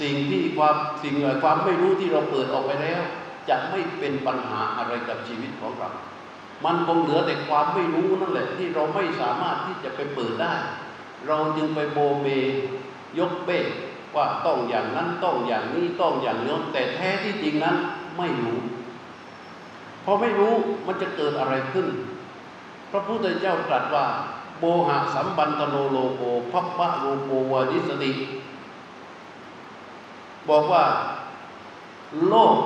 [0.00, 3.02] สิ่งที่ความสิ่งความไม่รู้ที่เราเปิดออกไปแล้ว
[3.48, 5.90] จะไม่เป็นปัญหาอะไรกับชีวิตของเรา
[6.64, 10.54] มันคงเหลือแต่ความไม่รู้นั่นแหละ ที่เราไม่สามารถที่จะไปเปิดได้
[11.28, 12.28] เราจึงไปโบเบ
[13.18, 13.60] ยกเบ้
[14.16, 17.76] ว่าต้องอย่างนั้นต้องอย่างนี้ต้องอย่างโน้นแต่แท้ที่จริงนั้น
[18.18, 18.58] ไม่รู้
[20.04, 20.52] พอไม่รู้
[20.86, 21.86] มันจะเกิดอะไรขึ้น
[22.90, 24.06] พระพุทธเจ้าตรัสว่า
[24.58, 28.12] โบหะสัมบันตโนโลโกพัพพะโลโกวานิสติ
[30.48, 30.84] บอกว่า
[32.28, 32.56] โลก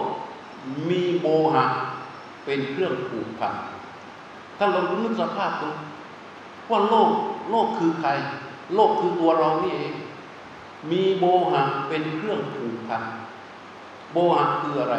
[0.88, 1.64] มีโบหะ
[2.44, 3.54] เป็นเครื่องผูกพัน
[4.58, 5.68] ถ้าเรานึกสภาพดู
[6.70, 7.10] ว่าโลก
[7.50, 8.10] โลกคือใคร
[8.74, 9.94] โลกคือตัวเรานี่เอง
[10.90, 13.02] มีโบหะเป็นเครื่องผูกพัน
[14.12, 14.96] โบหะคืออะไร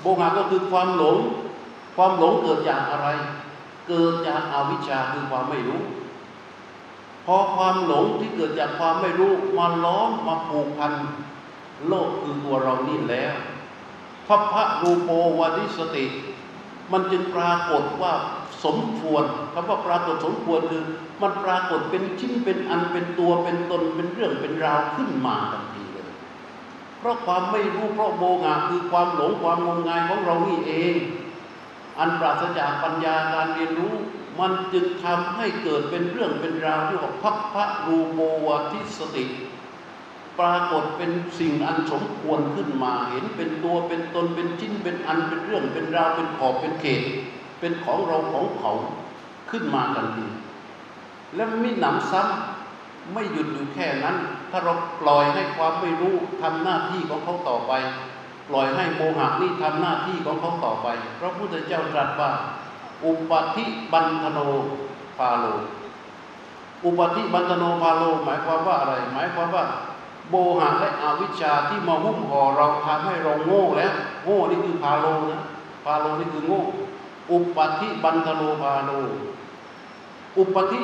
[0.00, 1.16] โบหะก็คือความหลง
[1.96, 3.08] ความหลงเกิดจากอะไร
[3.88, 5.82] เกิดจากอาวิชชาคือความไม่รู้
[7.26, 10.92] พอความหลงที่เกิดจากความไม่รู้มาล้อมมาผูกพัน
[11.88, 13.34] โลกคือตัวเรานี่แล้ว
[14.26, 16.06] พระพระรูโปวานิสติ
[16.92, 18.12] มันจึงปรากฏว่า
[18.64, 20.82] สมควรคำว่าปรากฏสมควรคือ
[21.22, 26.08] มันปรากฏเป็นชิ้นเป็นอันเป็นตัวเป็นตนเป็นเรื่องเป็นราวขึ้นมาทันทีเลย
[26.98, 30.96] เพราะความไม่รู้เพราะโมหะคือความหลงความงมงายของเรานี่เอง
[31.98, 33.94] อันปราศจากปัญญาการเรียนรู้
[34.40, 39.24] มันจึงทำให้เกิดเป็นเรื่องเป็นราวที่ว่าพักพพะรูโมวทิสติ
[40.38, 47.02] ปรากฏเป็นสิ่งอันสมควรขึ้นมา เห็นเป็นตัวเป็นตนเป็นชิ้นเป็นอันเป็นเรื่องเป็นราวเป็นขอบเป็นเขต
[47.60, 48.72] เป็นของเราของเขา
[49.50, 50.26] ขึ้นมาทันที
[51.34, 54.16] และมิหนำซ้ำไม่หยุดอยู่แค่นั้น
[54.50, 57.72] ถ้าเราปล่อยให้ความไม่รู้ทำหน้าที่ของเขาต่อไป
[58.48, 60.86] ปล่อยให้โมหะนี่ทำหน้าที่ของเขาต่อไป
[61.20, 62.30] พระพุทธเจ้าตรัสว่า
[63.04, 64.38] อุปธิพันธโน
[65.18, 65.44] พาโล
[66.84, 69.64] อุปธิพันธโนพาโล หมายความว่าอะไร หมายความว่า
[70.30, 73.92] โมหะและอวิชชาที่มาหุ้มห่อเราทำให้เราโง่แล้ว
[74.24, 75.42] โง่นี่คือพาโลนะ
[75.84, 76.62] พาโลนี่คือโง่
[77.30, 78.90] อุปธิพันธโนพาโล
[80.38, 80.80] อุปธิ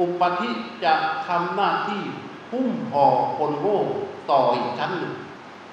[0.00, 0.50] อุปธิ
[0.84, 0.94] จะ
[1.26, 2.02] ทำหน้าที่
[2.52, 3.06] หุ้มห่อ
[3.38, 3.80] คนโง่
[4.30, 5.14] ต่ออีกชั้นหนึ่ง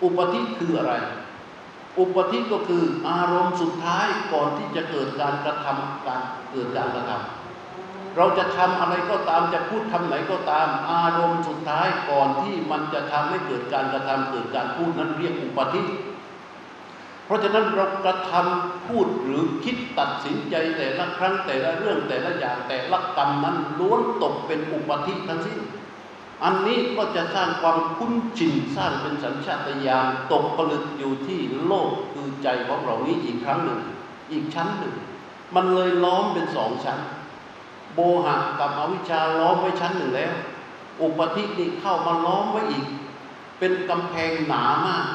[0.03, 0.93] อุปธิคืออะไร
[1.99, 15.81] อุปธิก็คืออารมณ์สุดท้ายก่อนที่จะเกิดการกระทำการเกิดการกระทำเราจะทำอะไรก็ตามจะพูดทำไหนก็ตาม อารมณ์สุดท้ายก่อนที่มันจะทำให้เกิดการกระทำเกิดการพูดนั้นเรียกอุปธิ
[17.31, 25.59] ราะฉะนั้นเรากระทำพูดหรือคิดตัดสินใจแต่ละครั้งแต่ละเรื่องแต่ละอย่างแต่ละกรรมนั้นล้วนตกเป็นอุปธิทั้งสิ้น
[26.43, 33.79] อันนี้ก็จะสร้างความคุ้นชินสร้างเป็นสัญชาตญาณตกผลึกอยู่ที่โลกคือใจของเรานี้อีกครั้งหนึ่ง
[34.31, 34.95] อีกชั้นหนึ่ง
[35.55, 36.99] มันเลยล้อมเป็นสองชั้น
[37.93, 40.33] โบหะกับอวิชชาล้อมไว้ชั้นหนึ่งแล้ว
[41.01, 42.85] อุปธินี่เข้ามาล้อมไว้อีก
[43.59, 45.05] เป็นกำแพงหนามาก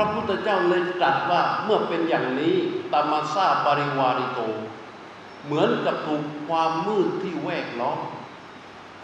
[0.00, 2.56] พระพุทธเจ้าเลยตรัสว่าเมื่อเป็นอย่างนี้
[2.92, 4.40] ตามาซาปริวาริโต
[5.44, 7.98] เหมือนกับถูกความมืดที่แวดล้อม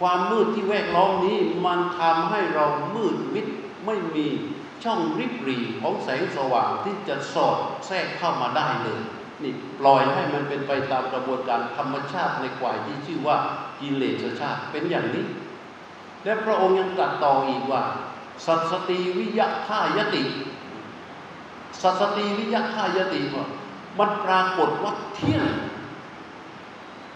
[0.00, 3.46] ความมืดที่แวดล้อมนี้มันทำให้เรามืดมิด
[3.87, 4.26] ไม่มี
[4.85, 9.00] ช่องริบหรี่ของแสงสว่างที่จะสอดแทรกเข้ามาได้เลย
[9.42, 13.37] นี่ปล่อยให้มันเป็นไปตามกระบวนการธรรมชาติในกวายที่ชื่อว่า
[13.80, 15.26] กิเลสชาติเป็นอย่างนี้
[16.24, 17.83] และพระองค์ยังตรัสต่ออีกว่า
[18.46, 20.24] สัตสติวิยะท่ายติ
[21.85, 23.47] สัตสติวิยะท่ายติว่า
[23.99, 25.44] มันปรากฏว่าเที่ยง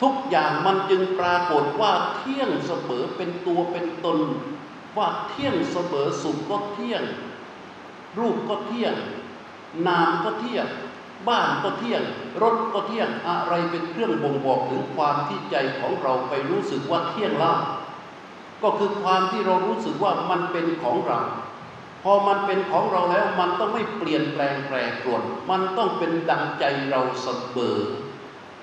[0.03, 4.19] ทุกอย่างมันจึงปรากฏว่าเที่ยงเสมอเป็นตัวเป็นตน
[4.97, 7.03] ว่าเที่ยงเสมอสุขก็เที่ยง
[8.19, 8.95] รูปก็เที่ยง
[9.87, 10.67] นามก็เที่ยง
[11.29, 12.03] บ้านก็เที่ยง
[12.43, 17.55] รถก็เที่ยงอะไรเป็นเครื่องบ่งบอกถึงความที่ใจของเราไปรู้สึกว่าเที่ยงล่า
[18.63, 21.21] ก็คือความที่เรารู้สึกว่ามันเป็นของเรา
[22.11, 27.79] อมันเป็นของเราแล้วมันต้องไม่เปลี่ยนแปลงแปรปรวน มันต้องเป็นดังใจเราเสมอ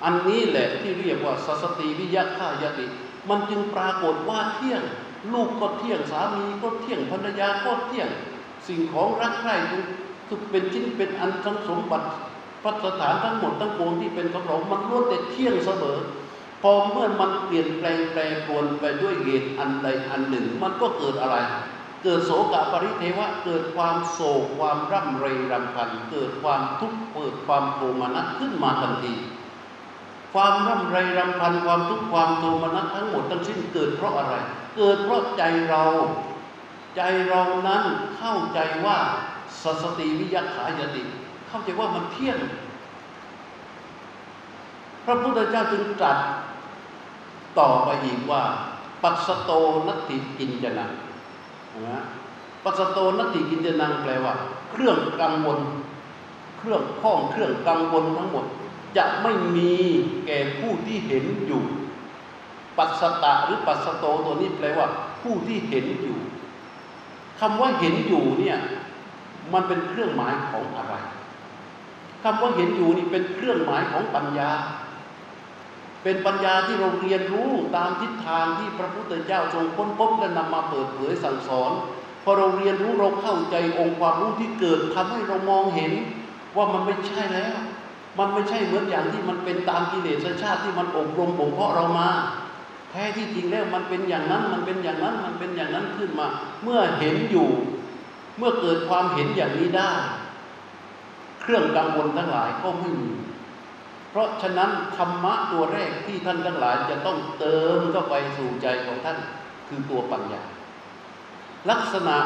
[0.04, 2.86] อันนี้แหละที่เรียกว่าสัสติวิยะขายติ
[3.30, 4.82] มันจึงปรากฏว่าเที่ยง
[5.34, 8.10] ลูกก็เที่ยงสามีก็เที่ยงภรรยาก็เที่ยง
[8.68, 9.56] สิ่งของรักใคร่
[10.30, 12.08] ทุกเป็นชิ้นเป็นอันทั้งสมบัติ
[12.64, 15.98] พัสถานทั้งหมดทั้งปวงที่เป็นของเรามันล้วนแต่เที่ยงเสมอ
[16.62, 21.38] พอเมื่อมันเปลี่ยนแปลงแปรปรวนไปด้วยเหตุอันใดอันหนึ่ง มันก็เกิดอะไร
[22.08, 29.14] เกิดโศกปริเทวะ เกิดความโศกความร่ำไรรำพัน เกิดความทุกข์เกิดความโทมนัสขึ้นมาทันที
[30.34, 34.36] ความร่ำไรรำพันความทุกข์ความโทมนัสทั้งหมดทั้งสิ้นเกิดเพราะอะไร
[34.78, 35.84] เกิดเพราะใจเรา
[36.96, 37.84] ใจเรานั้น
[38.18, 38.98] เข้าใจว่า
[39.64, 41.02] สัสติวิยะขายติ
[41.48, 42.40] เข้าใจว่ามันเที่ยง
[45.06, 46.18] พระพุทธเจ้าจึงตรัส
[47.60, 48.44] ต่อไปอีกว่า
[49.04, 49.52] ปัสสโต
[49.88, 50.92] นัตติกินจนัง
[51.88, 51.98] นะ
[52.64, 54.34] ปัสโตนัตติกินจนังแปลว่า
[54.72, 55.60] เครื่องกังวล
[56.58, 58.46] เครื่องข้องเครื่องกังวลทั้งหมด
[58.98, 59.74] จะไม่มี
[60.26, 61.64] แก่ผู้ที่เห็นอยู่
[62.78, 64.88] ปัสตะหรือปัสสโตตัวนี้แปลว่า
[65.22, 66.18] ผู้ที่เห็นอยู่
[67.40, 68.58] คำว่าเห็นอยู่เนี่ย
[69.54, 70.94] มันเป็นเครื่องหมายของอะไร
[72.24, 74.50] คำว่าเห็นอยู่นี่เป็นเครื่องหมายของปัญญา
[76.08, 81.72] เป็นปัญญาที่เราเรียนรู้ตามทิศทางที่พระพุทธเจ้าทรงค้นพบและนำมาเปิดเผยสั่งสอน
[82.24, 85.92] พอเราเรียนรู้เราเข้าใจองค์ความรู้ที่เกิดทำให้เรามองเห็น
[86.56, 87.56] ว่ามันไม่ใช่แล้ว
[88.20, 92.10] มันไม่ใช่เหมือนอย่างที่มันเป็นตามกิเลสชาติที่มันอบรมบ่มเพาะเรามา
[92.92, 96.28] แท้ที่จริงแล้วมันเป็นอย่างนั้นมันเป็นอย่างนั้นมันเป็นอย่างนั้นขึ้นมา
[96.64, 97.50] เมื่อเห็นอยู่
[98.38, 99.92] เมื่อเกิดความเห็นอย่างนี้ได้
[101.42, 103.12] เครื่องกังวลทั้งหลายก็ไม่มี
[104.16, 109.18] เพราะฉะนั้นธรรมะตัวแรกที่ท่านทั้งหลายจะต้องเติมเข้าไปสู่ใจของท่าน
[109.68, 110.42] คือตัวปัญญา
[111.70, 112.18] ลักษณะ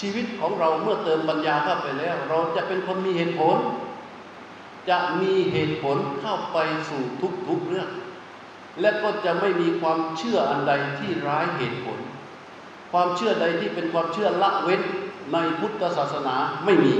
[0.00, 3.56] ชีวิตของเราเมื่อเติมปัญญาเข้าไปแล้ว เราจะเป็นคนมีเหตุผล
[4.90, 6.58] จะมีเหตุผลเข้าไป
[6.90, 7.02] สู่
[7.48, 7.88] ทุกๆเรื่อง
[8.80, 11.98] และก็จะไม่มีความเชื่ออันใดที่ร้ายเหตุผล
[12.92, 14.82] ความเชื่อใดที่เป็นความเชื่อละเว้น
[15.32, 16.94] ในพุทธศาสนาไม่มี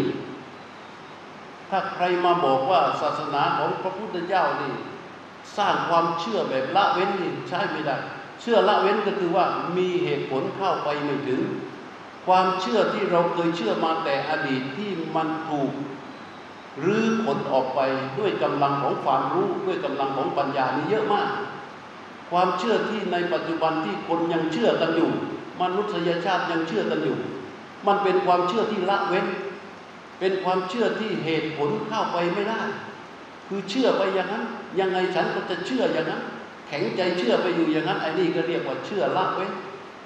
[1.71, 4.75] ถ้าใครมาบอกว่าศาสนาของพระพุทธเจ้านี่
[5.57, 7.97] สร้างความเชื่อแบบละเว้นนี่ใช่ไม่ได้
[8.41, 11.43] เชื่อละเว้นก็คือว่ามีเหตุผลเข้าไปไม่ถึง
[12.27, 15.73] ความเชื่อที่เราเคยเชื่อมาแต่อดีตที่มันถูก
[16.81, 17.81] หรือผลออกไป
[18.19, 21.31] ด้วยกำลังของความรู้ด้วยกำลังของปัญญานี่เยอะมาก
[22.31, 25.11] ความเชื่อที่ในปัจจุบันที่คนยังเชื่อกันอยู่
[25.61, 27.17] มนุษยชาติยังเชื่อกันอยู่
[27.87, 29.27] มันเป็นความเชื่อที่ละเว้น
[30.19, 32.61] เป็นความเชื่อที่เหตุผลเข้าไปไม่ได้
[33.49, 34.45] คือเชื่อไปอย่างนั้น
[34.81, 36.23] ยังไงฉันก็จะเชื่ออย่างนั้น
[36.69, 39.53] แข็งใจเชื่อไปอยู่อย่างนั้นไอ้นี่ก็เรียกว่าเชื่อละเว้น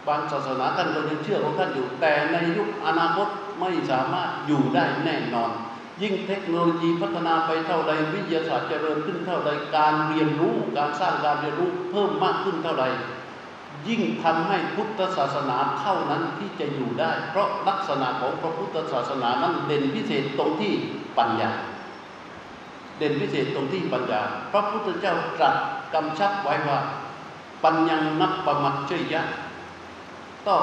[0.09, 3.29] บางศาสนาท่านก็ยังเชื่อของท่านอยู่ แต่ในยุคอนาคต
[3.61, 5.51] ไม่สามารถอยู่ได้แน่นอน
[6.03, 12.85] ยิ่งเทคโนโลยีพัฒนาไปเท่าใดวิทยาศาสตร์เจริญขึ้นเท่าใดการเรียนรู้ การสร้างการเรียนรู้เพิ่มมากขึ้นเท่าใด
[13.88, 20.72] ยิ่งทำให้พุทธศาสนาเท่านั้นที่จะอยู่ได้ เพราะลักษณะของพระพุทธศาสนานั้นเด่นพิเศษตรงที่
[21.18, 21.50] ปัญญา
[22.98, 24.20] เด่นพิเศษตรงที่ปัญญา
[24.52, 25.56] พระพุทธเจ้าตรัส
[25.94, 26.78] กำชับไว้ว่า
[27.64, 29.22] ปัญญังนับประมัติชยะ
[30.48, 30.62] ต้อง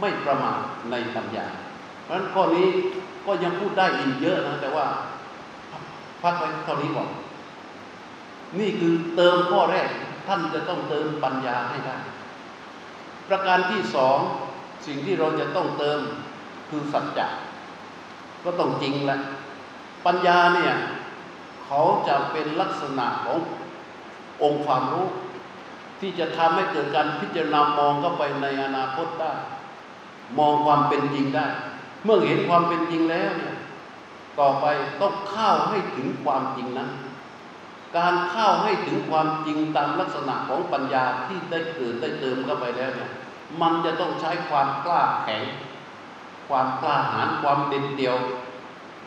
[0.00, 0.58] ไม่ประมาท
[0.90, 1.46] ในปัญญา
[2.04, 2.68] เพราะฉะนั้นข้อนี้
[3.26, 4.86] ก็ยังพูดได้อีกเยอะนะ แต่ว่า
[6.22, 7.08] พักไว้เท่านี้ก่อน
[8.58, 9.88] นี่คือเติมข้อแรก
[10.26, 11.96] ท่านจะต้องเติมปัญญาให้ได้
[13.28, 14.18] ประการที่สอง
[14.86, 16.00] สิ่งที่เราจะต้องเติม
[16.68, 17.26] คือสัจจะ
[18.44, 19.18] ก็ต้องจริงแหละ
[20.06, 20.74] ปัญญาเนี่ย
[21.66, 23.38] เขาจะเป็นลักษณะของ
[24.42, 25.06] องค์ความรู้
[26.00, 29.32] ที่จะทำให้เกิดการพิจารณามองเข้าไปในอนาคตได้
[30.38, 31.46] มองความเป็นจริงได้
[32.04, 33.54] เมื่อเห็นความเป็นจริงแล้วเนี่ย
[34.40, 34.66] ต่อไป
[35.00, 36.90] ต้องเข้าให้ถึงความจริงนั้น
[37.96, 43.10] การเข้าให้ถึงความจริงตามลักษณะของปัญญาที่ได้เกิดได้เติมเข้าไปแล้วเนี่ย
[43.60, 45.42] มันจะต้องใช้ความกล้าแข็ง
[46.48, 48.16] ความกล้าหาญความเด็ดเดี่ยว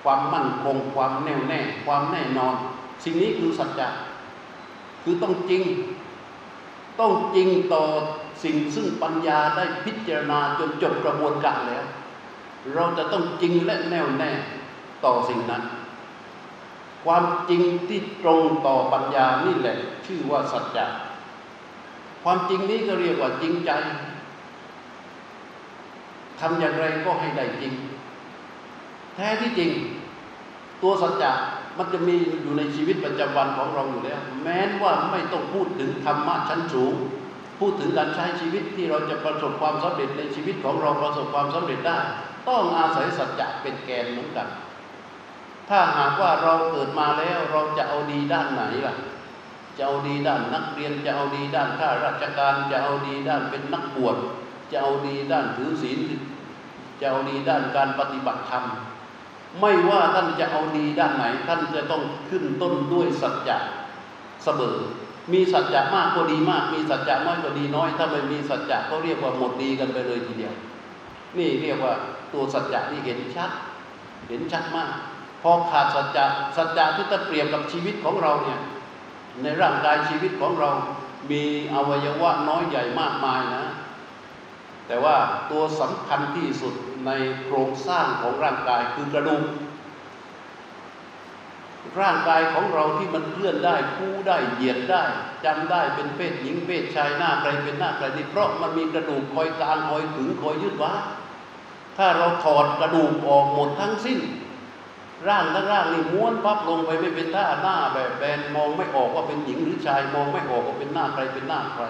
[0.04, 2.56] ความมั่นคง ความแน่วแน่ ความแน่นอน
[3.04, 3.88] สิ่งนี้คือสัจจะ
[5.04, 5.63] คือต้องจริง
[7.00, 7.84] ต้องจริงต่อ
[8.44, 11.86] สิ่งซึ่งปัญญาได้พิจารณาจนจบกระบวนการแล้ว
[12.76, 14.32] เราจะต้องจริงและแน่วแน่
[15.06, 15.63] ต่อสิ่งนั้น
[17.06, 20.86] ความจริงที่ตรงต่อปัญญานี่แหละ ชื่อว่าสัจจะ
[22.24, 23.72] ความจริงนี้ก็เรียกว่าจริงใจ
[26.40, 27.74] ทำอย่างไรก็ให้ได้จริง
[29.16, 29.72] แท้ที่จริง
[30.82, 31.32] ตัวสัจจะ
[31.78, 36.94] มันจะมีอยู่ในชีวิตประจำวันของเราอยู่แล้ว แม้ว่าไม่ต้องพูดถึงธรรมะชั้นสูง
[37.60, 41.98] พูดถึงการใช้ชีวิตที่เราจะประสบความสำเร็จในชีวิตของเราประสบความสำเร็จได้
[42.50, 44.48] ต้องอาศัยสัจจะเป็นแกนเหมือนกัน
[45.69, 48.95] ถ้าหากว่าเราเกิดมาแล้วเราจะเอาดีด้านไหนล่ะ
[49.77, 54.17] จะเอาดีด้านนักเรียนจะเอาดีด้านข้าราชการ จะเอาดีด้านเป็นนักบวช
[54.71, 55.99] จะเอาดีด้านถือศีล
[56.99, 58.63] จะเอาดีด้านการปฏิบัติธรรม
[59.60, 63.58] ไม่ว่าท่านจะเอาดีด้านไหน ท่านจะต้องขึ้นต้นด้วยสัจจะ
[64.43, 64.77] เสมอ
[65.32, 70.53] มีสัจจะมากก็ดีมาก มีสัจจะน้อยก็ดีน้อย ถ้าไม่มีสัจจะก็เรียกว่าหมดดีกันไปเลยทีเดียว
[71.38, 71.93] นี่เรียกว่า
[72.34, 73.51] ตัวสัจจะที่เห็นชัด
[74.29, 74.91] เห็นชัดมาก
[75.41, 76.25] พอขาดสัจจะ
[76.58, 78.60] สัจจะที่จะเปรียบกับชีวิตของเราเนี่ย
[79.43, 80.69] ในร่างกายชีวิตของเรา
[81.32, 83.63] มีอวัยวะน้อยใหญ่มากมายนะ
[84.88, 85.15] แต่ว่า
[85.52, 86.73] ตัวสำคัญที่สุด
[87.06, 87.12] ใน
[87.43, 89.43] โครงสร้างของร่างกายคือกระดูก
[92.02, 95.04] ร่างกายของเราที่มันเคลื่อนได้คู่ได้เหยียดได้
[95.45, 100.91] จำได้เป็นเพศหญิงเพศชายหน้าใครเป็นหน้าใครนี่เพราะมันมีกระดูกคอยกลางคอยถึงคอยยืดว้
[101.97, 104.19] ถ้าเราถอดกระดูกออกหมดทั้งสิ้น
[105.27, 111.84] ร่างทั้งร่างนี่ม้วนพับลงไปไม่เป็นท่าหน้าแบบแบนมองไม่ออกว่าเป็นหญิงหรือชายมองไม่ออกว่าเป็นหน้าใครเป็นหน้าใคร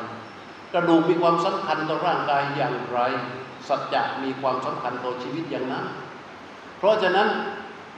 [0.73, 2.99] กระดูกมีความสำคัญต่อร่างกายอย่างไร
[3.67, 5.85] สัจจะมีความสำคัญต่อชีวิตอย่างนั้น
[6.77, 7.27] เพราะฉะนั้น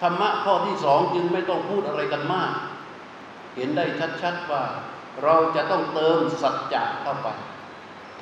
[0.01, 2.51] ธรรมะข้อที่สองจึงไม่ต้องพูดอะไรกันมาก
[3.55, 3.85] เห็นได้
[4.21, 4.63] ชัดๆว่า
[5.23, 7.27] เราจะต้องเติมสัจจะเข้าไป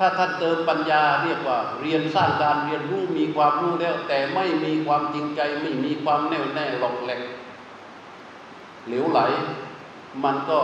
[0.02, 7.22] ถ้าท่านเติมปัญญาเรียกว่า เรียนสร้างการเรียนรู้มีความรู้แล้ว แต่ไม่มีความจริงใจไม่มีความแน่วแน่หลอกแหลก
[8.86, 9.20] เหลวไหล
[10.24, 10.58] มันก็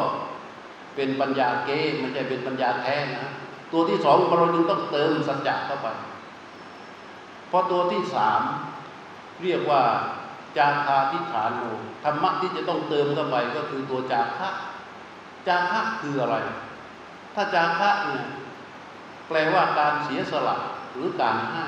[0.94, 3.26] เป็นปัญญาเก้ม่ใช่เป็นปัญญาแท้นะ
[3.72, 5.88] ตัวที่สองเราจึงต้องเติมสัจจะเข้าไป
[7.48, 8.40] เพราะตัวที่สาม
[9.42, 9.82] เรียกว่า
[10.56, 11.62] จาคาทิฐานโน
[12.04, 14.48] ธรรมะที่จะต้องเติมเข้าไปก็คือตัวจาคะ
[15.46, 16.36] จาคะคืออะไร
[17.34, 18.24] ถ้าจาคะเนี่ย
[19.28, 20.56] แปลว่าการเสียสละ
[20.92, 21.64] หรือการให้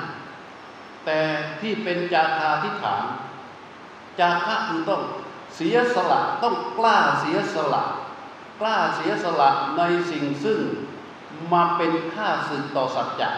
[1.05, 1.19] แต่
[1.61, 3.03] ที่เป็นจาคาทิฐาน
[4.19, 5.01] จาคะคือต้อง
[5.55, 7.83] เสียสละต้องกล้าเสียสละ
[8.59, 10.59] กล้าเสียสละในสิ่งซึ่ง
[11.53, 13.29] มาเป็นค่าสึกต่อสัจจะ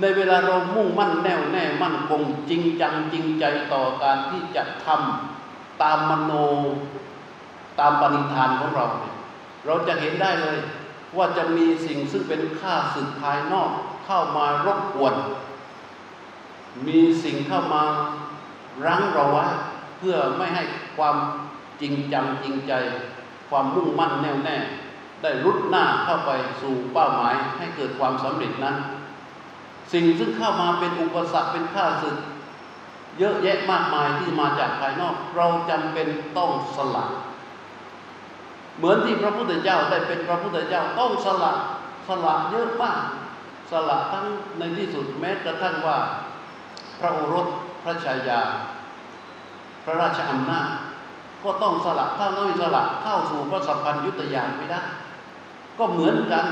[0.00, 6.32] ในเวลาเรามุ่งมั่นแน่วแน่มั่นคงจริงจังจริงใจต่อการที่จะทำตามมโน
[7.80, 9.14] ตามปณิธานของเราเนี่ย
[9.66, 10.58] เราจะเห็นได้เลย
[11.16, 13.70] ว่าจะมีสิ่งซึ่งเป็นค่าสึกภายนอก
[14.06, 15.14] เข้ามารบกวน
[16.86, 17.82] มีสิ่งเข้ามา
[18.86, 19.44] รั้งเราไว้
[19.98, 20.62] เพื่อไม่ให้
[20.96, 21.16] ความ
[21.80, 22.72] จริงจังจริงใจ
[23.50, 24.58] ความมุ่งมั่นแน่วแน่
[25.22, 28.76] ได้รุดหน้าเข้าไปสู่เป้าหมายให้เกิดความสำเร็จนั้น
[29.92, 32.16] สิ่งซึ่งเข้ามาเป็นอุปสรรคเป็นข้าศึก
[33.18, 37.04] เยอะแยะมากมายที่มาจากภายนอก เราจำเป็นต้องสละ
[38.78, 41.52] เหมือนที่พระพุทธเจ้าได้เป็นพระพุทธเจ้าต้องสละ
[42.08, 43.00] สละเยอะมาก
[43.70, 44.26] สละทั้ง
[44.58, 45.98] ในที่สุดแม้กระทั่งว่า
[47.00, 47.46] พระโอรส
[47.82, 48.40] พระชายา
[49.84, 50.68] พระราชอำนาจ
[51.44, 54.82] ก็ต้องสละถ้าไม่สละเข้าสู่พระสัมพันธ์ยุตยานไม่ได้
[55.78, 56.46] ก็เหมือนกัน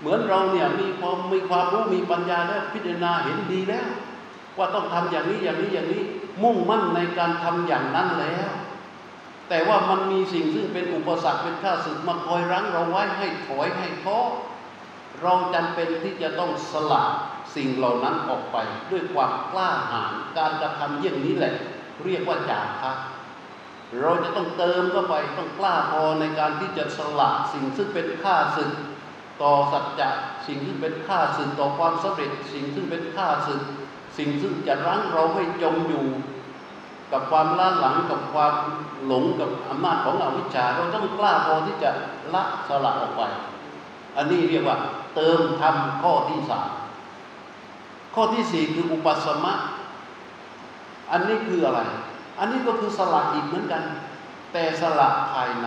[0.00, 3.86] เหมือนเราเนี่ยมีความมีความรู้มีปัญญาแล้วพิจารณาเห็นดีแล้ว
[4.58, 6.02] ว่าต้องทำอย่างนี้อย่างนี้อย่างนี้
[6.42, 8.50] มุ่งมั่นในการทำอย่างนั้นแล้ว
[9.48, 14.18] แต่ว่ามันมีสิ่งซึ่งเป็นอุปสรรคเป็นข้าศึกมาคอยรั้งเราไว้ให้ถอยให้ท้อ
[15.22, 17.04] เราจำเป็นที่จะต้องสละ
[17.54, 18.56] สิ่งเหล่านั้นออกไป
[18.90, 21.54] ด้วยความกล้าหาญการกระทำเยี่ยงนี้แหละ
[22.04, 22.92] เรียกว่าจาคะ
[24.00, 28.72] เราจะต้องเติมเข้าไปต้องกล้าพอในการที่จะสละสิ่งซึ่งเป็นค่าศึก
[29.42, 30.10] ต่อสัจจะ
[30.46, 33.62] สิ่งที่เป็นค่าศึกต่อความสำเร็จ สิ่งซึ่งเป็นค่าศึก
[34.18, 36.06] สิ่งซึ่งจะรั้งเราให้จมอยู่
[37.12, 38.54] กับความล้าหลังกับความ
[39.06, 41.90] หลงกับอำนาจของอวิชชาเราต้องกล้าพอที่จะ
[42.34, 43.22] ละสละออกไป
[44.16, 44.76] อันนี้เรียกว่า
[45.14, 46.68] เติมทำข้อที่สาม
[48.14, 49.54] ข้อที่สี่คืออุปสมะ
[51.12, 51.80] อันนี้คืออะไร
[52.38, 53.82] อันนี้ก็คือสละอีกเหมือนกัน
[54.52, 55.66] แต่สละภายใน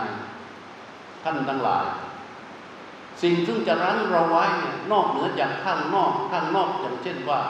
[1.22, 1.84] ท่านทั้งหลาย
[3.22, 7.40] สิ่งซึ่งจะรั้งเราไว้เนี่ยนอกเหนือจากข้างนอกข้างนอกอย่างเช่นว่า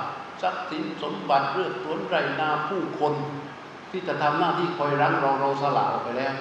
[0.43, 3.15] ทรัพย์สินสมบัติเรื่องสวนไรนาผู้คน
[3.93, 6.35] ที่จะทำหน้าที่คอยรั้งเราเราสละออกไปแล้ว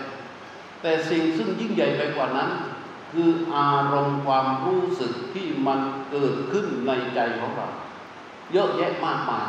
[0.81, 2.49] แต่สิ่งซึ่งยิ่งใหญ่ไปกว่านั้น
[3.11, 5.79] คืออารมณ์ความรู้สึกที่มัน
[6.11, 7.67] เกิดขึ้นในใจของเรา
[8.51, 9.47] เยอะแยะมากมาย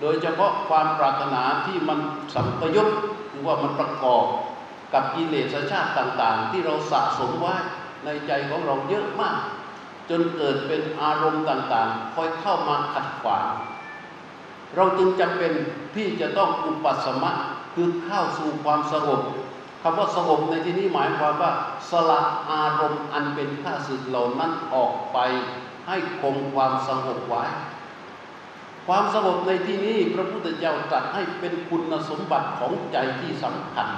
[0.00, 1.98] โดยเฉพาะความปรารถนาที่มัน
[2.34, 2.88] สัมปยุต
[3.30, 4.24] หรือว่ามันประกอบ
[4.94, 7.56] กับกิเลสชาติต่าง ๆ ที่เราสะสมไว้
[8.04, 9.38] ในใจของเราเยอะมาก
[10.10, 13.46] จนเกิดเป็นอารมณ์ต่างๆ คอยเข้ามาขัดขวาง
[14.76, 15.52] เราจึงจำเป็น
[15.94, 17.32] ที่จะต้องอุปสมะ
[17.74, 19.20] คือเข้าสู่ความสงบ
[19.82, 21.52] คำว่าสงบในที่นี้หมายความว่า
[21.90, 25.18] สละอารมณ์อันเป็นข้าศึกเหล่านั้นออกไป
[25.88, 27.44] ให้คงความสงบไว้
[28.86, 33.88] ความสงบในที่นี้พระพุทธเจ้าตรัสให้เป็นคุณสมบัติของใจที่สำคัญ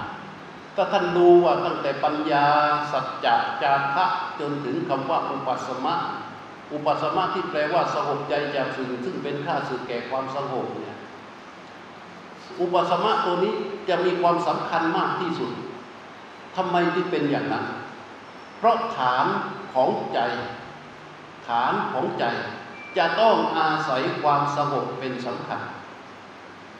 [0.77, 2.47] ถ้าท่านดูว่าตั้งแต่ปัญญา
[2.93, 4.07] สัจจะจาระ
[4.41, 5.95] จนถึงคำว่าอุปสมะ
[6.72, 10.96] อุปสมะที่แปลว่าสงบใจจากสิ่งซึ่งเป็นค่าสึกแก่ความสงบเนี่ย
[12.61, 13.55] อุปสมะตัวนี้
[13.88, 15.53] จะมีความสำคัญมากที่สุด
[16.57, 17.64] ทำไมที่เป็นอย่างนั้น
[18.59, 19.27] เพราะฐาน
[19.72, 20.18] ของใจ
[21.48, 22.24] ฐานของใจ
[22.98, 25.61] จะต้องอาศัยความสงบเป็นสำคัญ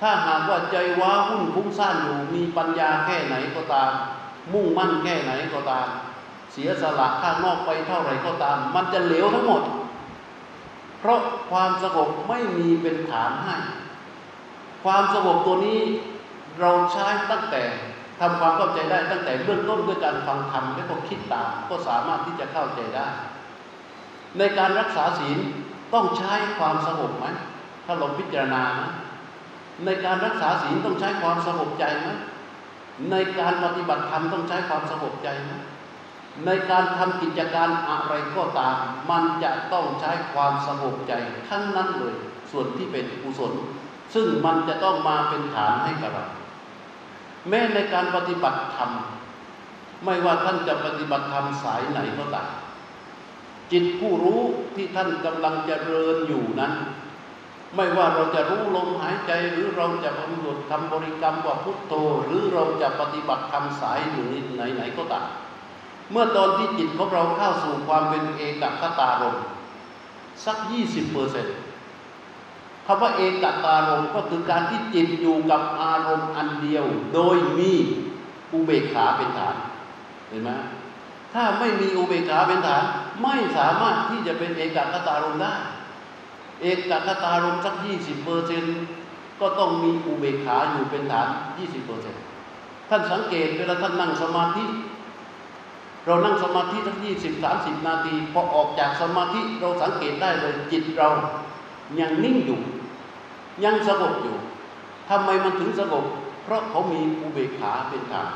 [0.01, 3.91] ถ้าหากว่าใจว้าวุ่นฟุ้งซ่านอยู่มีปัญญาแค่ไหนก็ตาม
[4.53, 5.89] มุ่งมั่นแค่ไหนก็ตาม
[6.55, 9.63] เสียสละข้างนอกไปเท่าไหร่ก็ตาม มันจะเหลวทั้งหมด
[11.01, 13.57] เพราะความสงบไม่มีเป็นฐานให้
[14.85, 15.81] ความสงบตัวนี้
[16.61, 17.63] เราใช้ตั้งแต่
[18.21, 23.07] ทำความเข้าใจได้ตั้งแต่เบื้องต้นด้วยการฟังธรรมและก็คิดตามก็สามารถที่จะเข้าใจได้
[24.39, 25.39] ในการรักษาศีล
[25.95, 27.27] ต้องใช้ความสงบไหม
[27.85, 28.91] ถ้าเราพิจารณานะ
[29.85, 32.09] ในการรักษาศีลต้องใช้ความสงบใจไหม
[33.11, 35.53] ในการปฏิบัติธรรมต้องใช้ความสงบใจไหม
[36.47, 38.77] ในการทำกิจการอะไรก็ตาม
[39.11, 41.13] มันจะต้องใช้ความสงบใจ
[41.49, 42.15] ทั้งนั้นเลย
[42.51, 43.53] ส่วนที่เป็นกุศล
[44.15, 46.27] ซึ่งมันจะต้องมาเป็นฐานให้กับเรา
[47.49, 48.91] แม้ในการปฏิบัติธรรม
[50.05, 52.49] ไม่ว่าท่านจะปฏิบัติธรรมสายไหนก็ตาม
[53.73, 54.41] จิตผู้รู้
[54.77, 56.73] ที่ท่านกำลังจเจริญอยู่นั้น
[57.75, 61.95] ไม่ว่าเราจะรู้ลมหายใจหรือเราจะกำหนดทำบริกรรมว่าพุทโธ
[62.27, 65.27] หรือเราจะปฏิบัติธรรมสายอยู่ไหนไหนก็ตาม
[66.11, 69.37] เมื่อตอนที่จิตของเราเข้าสู่ความเป็นเอกคตารม
[70.45, 71.57] สักยี่สิบเปอร์เซ็นต์
[72.87, 76.85] คำว่าเอกตารมก็คือการที่จิตอยู่กับอารมณ์อันเดียว
[77.15, 77.73] โดยมี
[78.53, 79.57] อุเบกขาเป็นฐาน
[80.29, 80.51] เห็นไหม
[81.35, 82.83] ถ้าไม่มีอุเบกขาเป็นฐาน
[83.23, 85.55] ไม่สามารถที่จะเป็นเอกคตารมได้
[86.61, 88.77] เอกคตารมสักยี่สิบเปอร์เซ็นต์
[89.41, 91.29] ก็ต้องมีอุเบกขาอยู่เป็นฐาน
[91.59, 92.23] ยี่สิบเปอร์เซ็นต์
[92.89, 94.65] ท่านสังเกตเวลาท่านนั่งสมาธิ
[96.07, 101.09] เรานั่งสมาธิทั้งยี่สิบสามสิบนาทีพอออกจากสมาธิเราสังเกตได้เลยจิตเรา
[102.01, 102.61] ยังนิ่งอยู่
[103.65, 104.37] ยังสงบอยู่
[105.11, 106.05] ทำไมมันถึงสงบ
[106.45, 108.29] เพราะเขามีอุเบกขาเป็นฐาน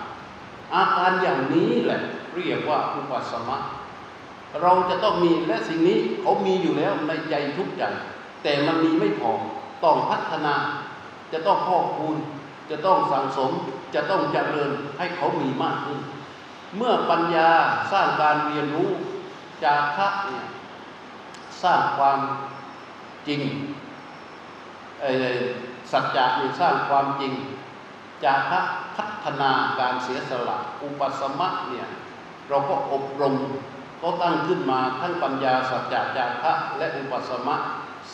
[0.74, 2.00] อาการอย่างนี้แหละ
[2.34, 3.58] เรียกว่าอุปสมะ
[4.62, 7.82] เราจะต้องมีและสิ่งนี้เขามีอยู่แล้วในใจทุกใจ
[8.42, 9.32] แต่มันมีไม่พอ
[9.84, 10.54] ต้องพัฒนา
[11.32, 12.16] จะต้องพอกคูณ
[12.70, 13.52] จะต้องสั่งสม
[13.94, 16.00] จะต้องเจริญให้เขามีมากขึ้น
[16.76, 17.50] เมื่อปัญญา
[17.92, 18.90] สร้างการเรียนรู้
[19.64, 20.44] จากคะเนี่ย
[21.62, 22.18] สร้างความ
[23.28, 23.40] จริง
[25.92, 27.32] สัจจะนี่สร้างความจริง
[28.24, 28.40] จาก
[28.96, 31.88] พัฒนาการเสียสละอุปสมะเนี่ย
[32.48, 33.36] เราก็อบรม
[34.02, 37.56] ก็ตั้งขึ้นมาทั้งปัญญาสัจจะจาระและอุปสมะ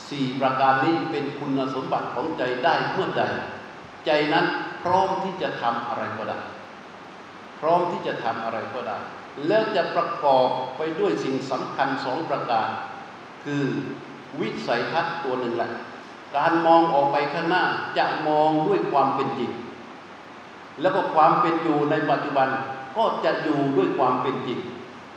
[0.08, 3.22] สี่ประการนี้เป็นคุณสมบัติของใจได้เมื่อใด
[4.06, 4.46] ใจนั้น
[4.82, 6.38] พร้อมที่จะทำอะไรก็ได้
[7.60, 8.98] พร้อมที่จะทำอะไรก็ได้
[9.46, 12.68] แล้วจะประกอบไปด้วยสิ่งสำคัญสองประการ
[13.44, 13.64] คือ
[14.40, 15.70] วิสัยทัศน์ตัวหนึ่งแหละ
[16.36, 17.64] การมองออกไปข้างหน้า
[17.98, 19.50] จะมองด้วยความเป็นจริง
[20.80, 22.48] แล้วก็ความเป็นอยู่ในปัจจุบัน
[22.96, 24.58] ก็จะอยู่ด้วยความเป็นจริง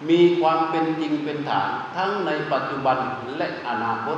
[0.09, 2.97] มีความเป็นจริงเป็นฐานทั้งในปัจจุบัน
[3.37, 4.17] และอนาคต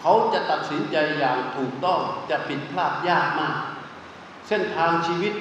[0.00, 2.00] เขาจะตัดสินใจอย่างถูกต้อง
[2.30, 3.56] จะผิดพลาดยากมาก
[4.48, 5.32] เส้นทางชีวิต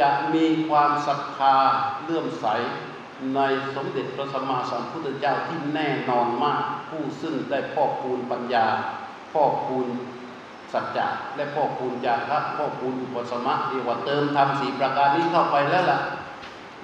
[0.00, 1.56] จะมีความศรัทธา
[2.02, 2.46] เลื่อมใส
[3.34, 3.40] ใน
[3.74, 8.66] สมเด็จพระสัมมาสัมพุทธเจ้าที่แน่นอนมาก ผู้ซึ่งได้พ่อคูณปัญญา
[9.32, 9.86] พ่อคูณ
[10.72, 16.00] สัจจะและพ่อคูณจาระพ่อคูณอุปสมะเรียกว่าเติมทำสีประการนี้เข้าไปแล้วล่ะ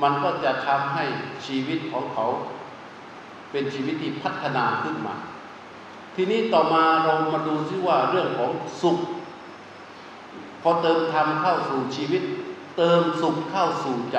[0.02, 1.04] มันก็จะทำให้
[1.46, 2.26] ชีวิตของเขา
[3.50, 5.14] เป็นชีวิตที่พัฒนาขึ้นมา
[6.16, 8.50] ทีนี้ต่อมาเรามาดูซิว่าเรื่องของ
[8.80, 8.98] สุข
[10.62, 12.22] พอเติมธรรมเข้าสู่ชีวิต
[12.77, 14.18] เติมสุขเข้าสู่ใจ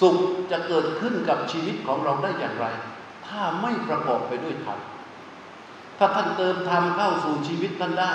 [0.00, 0.16] สุข
[0.50, 2.66] จะเกิดขึ้นกับชีวิตของเราได้อย่างไร
[3.26, 4.78] ถ้าไม่ประกอบไปด้วยธรรม
[5.98, 8.12] ถ้าท่านเติมธรรมเข้าสู่ชีวิตท่านได้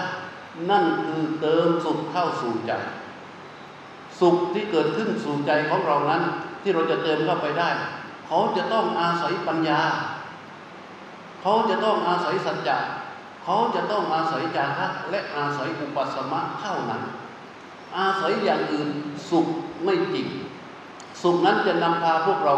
[0.71, 2.71] นั่นคือเติมสุขเข้าสู่ใจ
[4.19, 6.21] สุขที่เกิดขึ้นสู่ใจของเรานั้น
[6.61, 7.69] ที่เราจะเติมเข้าไปได้
[8.27, 9.81] เขาจะต้องอาศัยปัญญา
[11.41, 12.77] เขาจะต้องอาศัยสัจจะ
[13.43, 17.01] เขาจะต้องอาศัยจาระและอาศัยอุปสมะเท่านั้น
[17.97, 18.89] อาศัยอย่างอื่น
[19.29, 19.47] สุข
[19.83, 20.27] ไม่จริง
[21.21, 22.55] สุขนั้นจะนำพาพวกเรา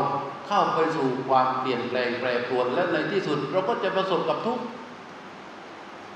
[0.47, 4.63] เข้าไปสู่ความเปลี่ยนแปลงแปรปรวน และในที่สุดเราก็จะประสบกับทุกข์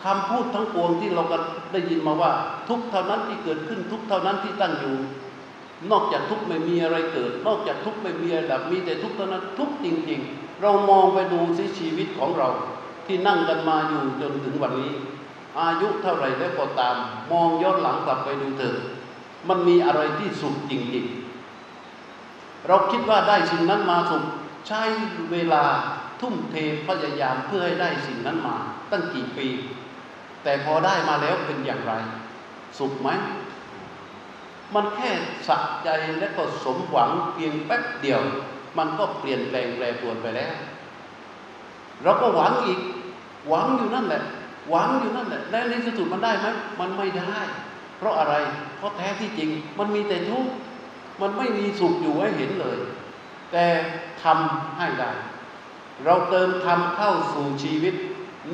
[0.04, 1.38] คำพูดทั้งปวงที่เราก็
[1.72, 2.32] ได้ยินมาว่า
[2.70, 4.96] ทุกเท่านั้นที่เกิดขึ้นทุกเท่านั้นที่ตั้งอยู่
[5.92, 12.50] นอกจากทุกไม่มีอะไรเกิด นอกจากทุกไม่มีอะไรดับมีแต่ทุกเท่านั้นทุกจริง ๆ เรามองไปดูสิชีวิตของเรา
[13.08, 14.92] ที่นั่งกันมาอยู่จนถึงวันนี้
[15.60, 16.96] อายุเท่าไรแล้วก็ตาม
[17.32, 18.76] มองย้อนหลังกลับไปดูเถิด
[19.50, 24.24] มันมีอะไรที่สุขจริงๆ เราคิดว่าได้สิ่งนั้นมาสุข
[24.68, 24.82] ใช้
[25.32, 25.64] เวลา
[26.22, 26.56] ทุ่มเท
[26.88, 28.56] พยายามเพื่อให้ได้สิ่งนั้นมา
[28.92, 29.48] ตั้งกี่ปี
[30.44, 31.94] แต่พอได้มาแล้วเป็นอย่างไร
[32.78, 33.10] สุขไหม
[34.76, 35.12] มันแค่
[35.48, 35.90] สักใจ
[36.20, 38.22] และก็สมหวังเพียงแป๊บเดียว
[38.78, 40.54] มันก็เปลี่ยนแปลงแปรปรวนไปแล้ว
[42.04, 42.80] เราก็หวังอีก
[43.50, 44.24] หวังอยู่นั่นแหละ
[44.70, 46.48] หวังอยู่นั่นแหละแล้วในที่สุดมันได้ไหม
[46.80, 47.40] มันไม่ได้
[47.98, 48.36] เพราะอะไร
[48.78, 50.52] เพราะแท้ที่จริง มันมีแต่ทุกข์
[51.22, 52.78] มันไม่มีสุขอยู่ให้เห็นเลย
[53.52, 53.66] แต่
[54.24, 55.12] ทำให้ได้
[56.06, 57.96] เราเติมทำเข้าสู่ชีวิต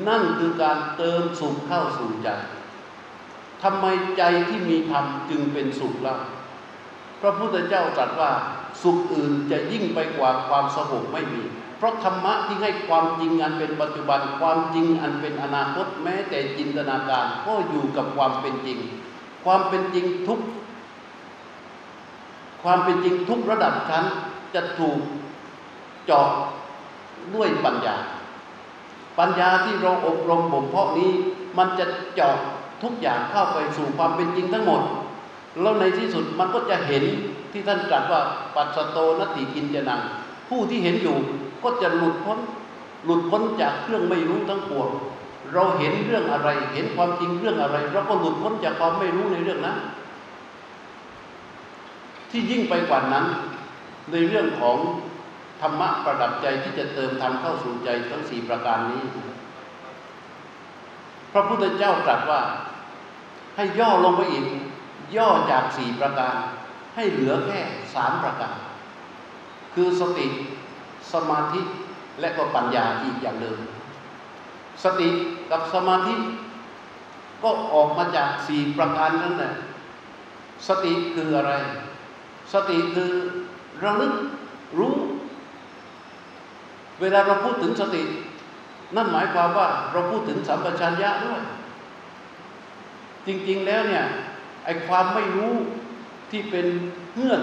[0.08, 2.28] นั่นคือการเติมสุขเข้าสู่ใจ
[3.62, 3.86] ทำไม
[4.18, 6.16] ใจที่มีธรรมจึงเป็นสุขล่ะ
[7.20, 8.30] พระพุทธเจ้าตรัสว่า
[8.82, 11.42] สุขอื่นจะยิ่งไปกว่าความสงบไม่มี
[11.78, 18.78] เพราะธรรมะที่ให้ความจริงอันเป็นปัจจุบัน ความจริงอันเป็นอนาคต แม้แต่จินตนาการก็อยู่กับความเป็นจริง
[19.44, 20.40] ความเป็นจริงทุก
[22.62, 24.04] ความเป็นจริงทุกระดับชั้น
[24.54, 24.98] จะถูก
[26.06, 26.28] เจาะ
[27.34, 27.96] ด้วยปัญญา
[29.18, 31.10] ปัญญาที่เราอบรมบ่มเพาะนี้
[31.58, 32.36] มันจะเจาะ
[32.82, 34.82] ทุกอย่างเข้าไปสู่ความเป็นจริงทั้งหมด
[35.60, 37.04] แล้วในที่สุดมันก็จะเห็น
[37.52, 38.20] ที่ท่านตรัสว่า
[38.54, 40.00] ปัสสโตนติกินจะนัง
[40.48, 41.16] ผู้ที่เห็นอยู่
[41.62, 42.38] ก็จะหลุดพ้น
[43.04, 44.88] หลุดพ้นจากเครื่องไม่รู้ทั้งปวง
[45.54, 49.78] เราเห็นเรื่องอะไร เห็นความจริงเรื่องอะไร เราก็หลุดพ้นจากความไม่รู้ในเรื่องนั้น
[52.30, 53.26] ที่ยิ่งไปกว่านั้น
[54.12, 54.76] ในเรื่องของ
[55.60, 59.02] ธรรมะประดับใจที่จะเติมธรรมเข้าสู่ใจทั้งสี่ประการนี้
[61.32, 62.40] พระพุทธเจ้าตรัสว่า
[63.56, 64.44] ให้ย่อลงไปอีก
[65.16, 66.34] ย่อจากสี่ประการ
[66.94, 67.60] ให้เหลือแค่
[67.94, 68.56] สามประการ
[69.74, 70.26] คือสติ
[71.12, 71.60] สมาธิ
[72.20, 73.58] และก็ปัญญาอีกอย่างเดิม
[74.84, 75.08] สติ
[75.50, 76.14] กับสมาธิ
[77.42, 79.52] ก็ออกมาจากสี่ประการนั้นแหละ
[80.68, 81.52] สติคืออะไร
[82.52, 83.10] สติคือ
[83.82, 84.14] ระลึก
[84.78, 84.94] รู้
[87.00, 88.02] เวลาเราพูดถึงสติ
[88.96, 91.40] นั่นหมายความว่าเราพูดถึงสัมปชัญญะด้วย
[93.26, 94.04] จริงๆแล้วเนี่ย
[94.64, 95.52] ไอ้ความไม่รู้
[96.30, 96.66] ที่เป็น
[97.14, 97.42] เงื่อน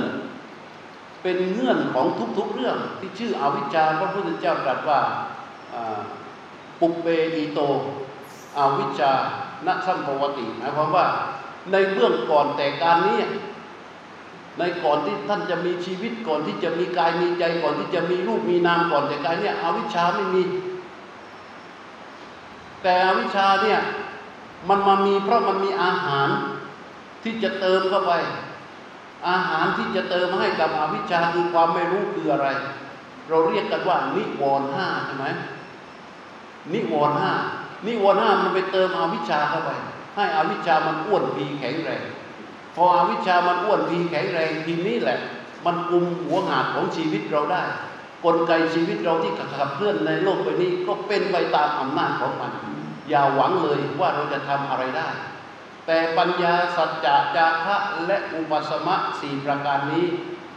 [1.24, 2.06] เป็นเงื่อนของ
[2.38, 5.00] ทุกๆเรื่องที่ชื่ออวิชชาพระพุทธเจ้าตรัสว่า
[6.80, 7.60] ปุเปอีโต
[8.58, 9.14] อาวิชชา
[9.66, 11.06] ณสัมภวติหมายความว่า
[11.72, 13.20] ในเบื้องก่อนแต่การนี้
[14.58, 20.44] ในก่อนที่ท่านจะมีชีวิตก่อนที่จะมีกายมีใจก่อนที่จะมีรูปมีนามก่อนแต่กายเนี่ยอวิชชาไม่มี
[22.84, 23.80] แต่อวิชชาเนี่ย
[24.70, 26.28] มันมามีเพราะมันมีอาหาร
[27.24, 28.14] ที่จะเติมเข้าไป
[29.30, 32.48] อาหารที่จะเติมให้กับอวิชชาคือความไม่รู้คืออะไร
[33.30, 35.26] เราเรียกกันว่านิวรณ์ห้าใช่ไหม
[36.74, 37.34] นิวรณ์ห้า
[37.86, 39.70] นิวรณ์ห้ามันไปเติมอวิชชาเข้าไป
[40.16, 42.04] ให้อวิชชามันอ้วนพีแข็งแรง
[42.76, 45.20] พออวิชชามันอ้วนพีแข็งแรงทีนี้แหละ
[45.66, 47.64] มันกุมหัวหาดของชีวิตเราได้
[48.26, 52.52] กลไกชีวิตเราที่ขับเคลื่อนในโลกใบนี้ก็เป็นไปตามอำนาจของมัน
[53.10, 55.10] อย่าหวังเลยว่าเราจะทำอะไรได้
[55.86, 60.06] แต่ปัญญาสัจจะจาระและอุปสมะสี่ประการนี้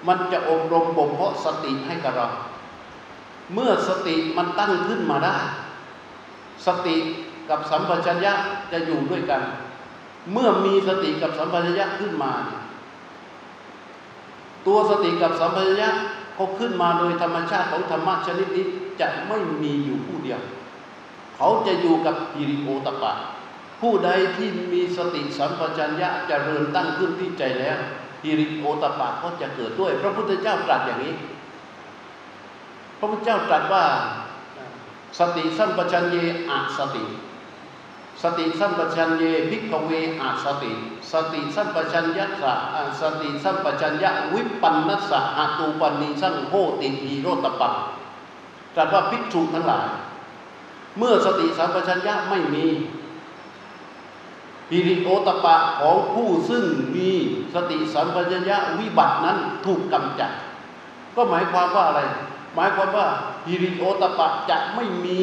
[0.09, 2.29] มันจะอบรมบ่มเพาะสติให้กับเรา
[3.53, 5.39] เมื่อสติมันตั้งขึ้นมาได้
[6.67, 6.97] สติ
[7.51, 8.33] กับสัมปชัญญะ
[8.73, 9.43] จะอยู่ด้วยกัน
[10.33, 12.33] เมื่อมีสติกับสัมปชัญญะขึ้นมา
[14.67, 15.91] ตัวสติกับสัมปชัญญะ
[16.35, 18.67] เขาขึ้นมาโดยธรรมชาติของธรรมะชนิดนี้
[19.01, 20.41] จะไม่มีอยู่ผู้เดียว
[21.37, 23.13] เขาจะอยู่กับฮิริโอตปะ
[23.81, 27.79] ผู้ใดที่มีสติสัมปชัญญะจะเริญตั้งขึ้นที่ใจแล้ว
[28.25, 31.15] หิริโอตตัปปะก็จะเกิดด้วย พระพุทธเจ้าตรัสอย่างนี้
[32.99, 33.85] พระพุทธเจ้าตรัสว่า
[35.19, 37.05] สติสัมปชัญเยอะสติ
[38.23, 39.91] สติสัมปชัญเยพิกเว
[40.21, 40.73] อาสติ
[41.13, 42.55] สติสัมปชัญญะสะ
[43.01, 47.75] สติสัมปชัญญะวิปันนัสสะอาตูปนนิสังโหติหีโรตปัง
[48.75, 49.87] ตรัสว่าภิกษุทั้งหลาย
[50.99, 52.67] เมื่อสติสัมปชัญญะไม่มี
[54.71, 56.65] ฮิริโอตปะของผู้ซึ่ง
[56.97, 57.11] มี
[57.55, 60.33] สติสัมปชัญญะวิบัตินั้นถูกกำจัด
[61.15, 62.01] ก็หมายความว่าอะไร
[62.55, 63.07] หมายความว่า
[63.47, 65.21] ฮิริโอตปะจะไม่มี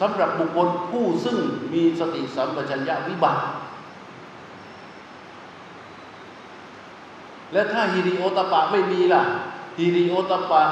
[0.00, 1.38] สำหรับบุคคลผู้ซึ่ง
[1.72, 3.42] มีสติสัมปชัญญะวิบัติ
[7.52, 9.22] และถ้าฮิริโอตปะไม่มีล่ะ
[9.78, 10.62] ฮิริโอตปะ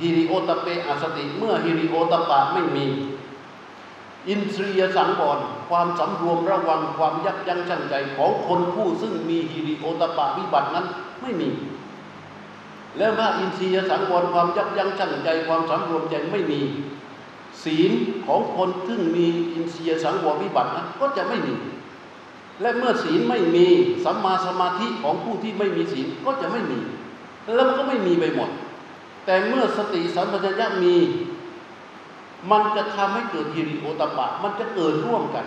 [0.00, 2.86] ฮิริโอตเปอสติ เมื่อฮิริโอตปะไม่มี
[4.28, 5.38] อินทรียสังวร
[5.70, 10.86] ความสำรวมระวังความยับยั้งชั่งใจของคนผู้ซึ่งมีฮิริโอตปะวิบัตินั้น
[11.22, 11.48] ไม่มี
[12.98, 16.60] แล้วถ้าอินทรียสังวรความยับยั้งชั่งใจความสำรวมใจไม่มี
[17.64, 17.92] ศีล
[18.26, 21.54] ของคนซึ่งมีอินทรียสังวรวิบัตินะก็จะไม่มี
[22.60, 23.66] และเมื่อศีลไม่มี
[24.04, 26.78] สัมมาสมาธิของผู้ที่ไม่มีศีลก็จะไม่มี
[27.54, 28.50] แล้วมันก็ไม่มีไปหมด
[29.26, 30.96] แต่เมื่อสติสัมปชัญญะมี
[32.50, 35.46] มันจะทำให้เกิดฮิริโอตปะ มันจะเกิดร่วมกัน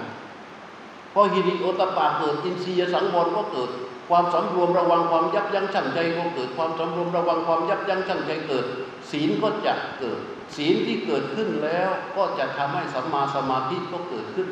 [1.14, 3.70] พอฮิริโอตปะเกิดอินทรียสังวรก็เกิด
[4.10, 8.66] ความสำรวมระวังความยับยั้งชั่งใจก็เกิด ความสำรวมระวังความยับยั้งชั่งใจเกิด
[9.12, 10.20] ศีลก็จะเกิด
[10.56, 14.48] ศีลที่เกิดขึ้นแล้วก็จะทำให้สัมมาสมาธิก็เกิดขึ้น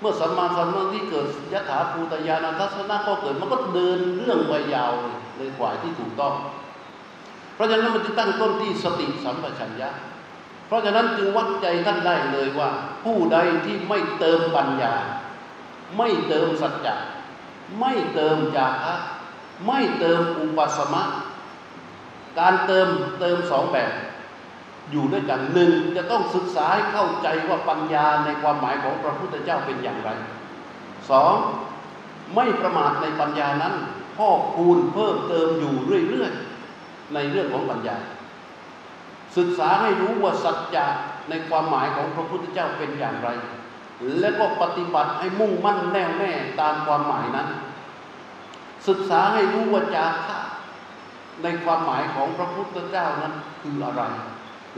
[0.00, 6.34] เมื่อสัมมาสมาธิเกิดยถาภูตยานัทัศนะก็เกิดมันก็เดินเรื่องไปยาวเลยเลยกว่าที่ถูกต้อง
[7.54, 9.90] เพราะฉะนั้นมันจะตั้งต้นที่สติสัมปชัญญะ
[10.66, 12.70] เพราะฉะนั้นจึงวัดใจท่านได้เลยว่า
[13.04, 14.94] ผู้ใดที่ไม่เติมปัญญา
[15.98, 16.94] ไม่เติมสัจจะ
[17.78, 18.94] ไม่เติมญาคะ
[19.66, 21.02] ไม่เติมอุปสมะ
[22.38, 22.88] การเติม
[23.20, 23.92] เติมสองแบบ
[24.90, 30.10] อยู่ด้วยกันหนึ่งจะต้องศึกษาให้เข้าใจว่าปัญญาในความหมายของพระพุทธเจ้าเป็นอย่างไร
[31.10, 31.34] สอง
[32.34, 33.74] ไม่ประมาทในปัญญานั้น
[34.16, 35.74] พ่อคูณเพิ่มเติมอยู่
[36.08, 37.96] เรื่อยๆในเรื่องของปัญญา
[39.36, 40.86] ศึกษาให้รู้ว่าสัจจะ
[41.30, 43.28] ในความหมายของพระพุทธเจ้าเป็นอย่างไร
[44.18, 47.48] และก็ปฏิบัติให้มุ่งมั่นแน่วแน่ตามความหมายนั้น
[48.88, 50.38] ศึกษาให้รู้ว่าจาระ
[51.42, 54.02] ในความหมายของพระพุทธเจ้านั้นคืออะไร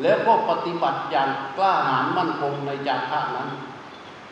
[0.02, 3.48] แล้วก็ปฏิบัติอย่างกล้าหาญมั่นคงในจาระนั้น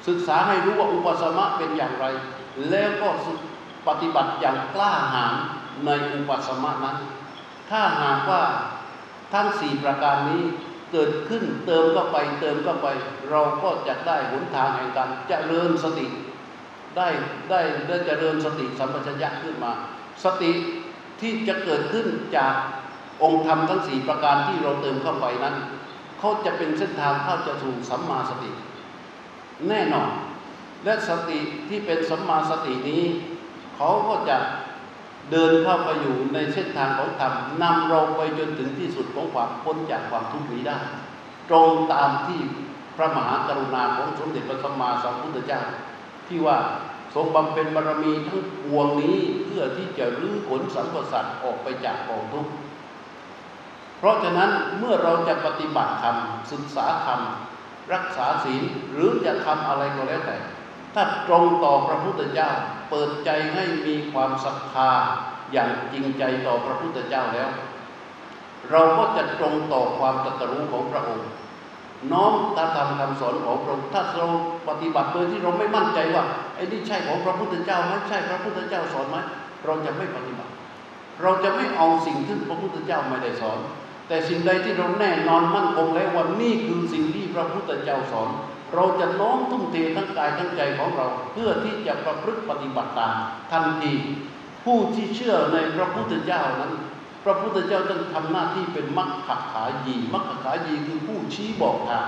[0.09, 2.07] ศึกษาให้รู้ว่าอุปสมะเป็นอย่างไร
[2.71, 3.09] แล้วก็
[3.89, 5.35] ปฏิบัติอย่างกล้าหาญ
[5.87, 6.99] ในอุปสมะนั้น
[7.71, 8.43] ถ้าหากว่า
[9.33, 10.43] ทั้งสี่ประการนี้
[10.93, 12.89] เกิดขึ้นเติมเข้าไปเติมเข้าไป
[13.31, 16.07] เราก็จะได้หนทางแห่งการเจริญสติ
[16.97, 17.09] ได้
[17.51, 19.73] ได้ได้เจริญสติสัมปชัญญะขึ้นมา
[20.25, 20.53] สติ
[21.21, 22.55] ที่จะเกิดขึ้นจาก
[23.23, 25.57] องค์ธรรมทั้งสี่ประการที่เราเติมเข้าไปนั้น
[26.19, 28.51] เขาจะเป็นเส้นทางเข้าจะสู่สัมมาสติ
[29.69, 30.11] แน่นอน
[30.85, 31.39] และสติ
[31.69, 33.03] ที่เป็นสัมมาสตินี้
[33.77, 34.37] เขาก็จะ
[35.31, 40.79] เดินเข้าไปอยู่ในเส้นทางของธรรมนำเราไปจนถึงที่สุดของความพ้นจากความทุกข์นี้ได้
[41.51, 42.41] ตรงตามที่
[42.97, 45.61] พระมหากรุณาของสมเด็จพระสัมมาสัมพุทธเจ้า
[46.29, 46.57] ที่ว่า
[47.15, 52.53] ทรงบำเพ็ญบารมีทั้งปวงนี้เพื่อที่จะรื้อขนสัมปสัตว์ออกไปจากกองทุกข์
[53.99, 56.17] เพราะฉะนั้นเมื่อเราจะปฏิบัติธรรม
[56.53, 57.21] ศึกษาธรรม
[57.93, 58.63] รักษาศีล
[58.93, 60.37] หรือจะทำอะไรก็แล้วแต่
[60.95, 62.51] ถ้าตรงต่อพระพุทธเจ้า
[62.91, 64.91] เปิดใจให้มีความศรัทธา
[65.53, 67.51] อย่างจริงใจต่อพระพุทธเจ้าแล้ว
[68.71, 71.29] เราก็จะตรงต่อความตรัสรู้ของพระองค์
[72.13, 74.27] น้อมตาธรรมคำสอนของพระองค์ถ้าเรา
[74.69, 76.25] ปฏิบัติโดยที่เราไม่มั่นใจว่า
[76.55, 79.17] ไอ้นี่ใช่ของพระพุทธเจ้าไหมใช่พระพุทธเจ้าสอนไหม
[79.65, 80.51] เราจะไม่ปฏิบัติ
[81.23, 83.59] เราจะไม่เอาสิ่งที่พระพุทธเจ้าไม่ได้สอน
[84.09, 88.29] แต่สิ่งใดที่เราแน่นอนมั่นคงแล้วว่านี่คือสิ่งที่พระพุทธเจ้าสอน
[88.75, 93.15] เราจะน้อมทุ่มเททั้งกายทั้งใจของเรา เพื่อที่จะประพฤติปฏิบัติตาม
[93.51, 93.93] ทันที
[94.65, 96.73] ผู้ที่เชื่อในพระพุทธเจ้านั้น
[97.25, 102.07] พระพุทธเจ้าต้องทำหน้าที่เป็นมัคคขายีมัคคขายีคือผู้ชี้บอกทาง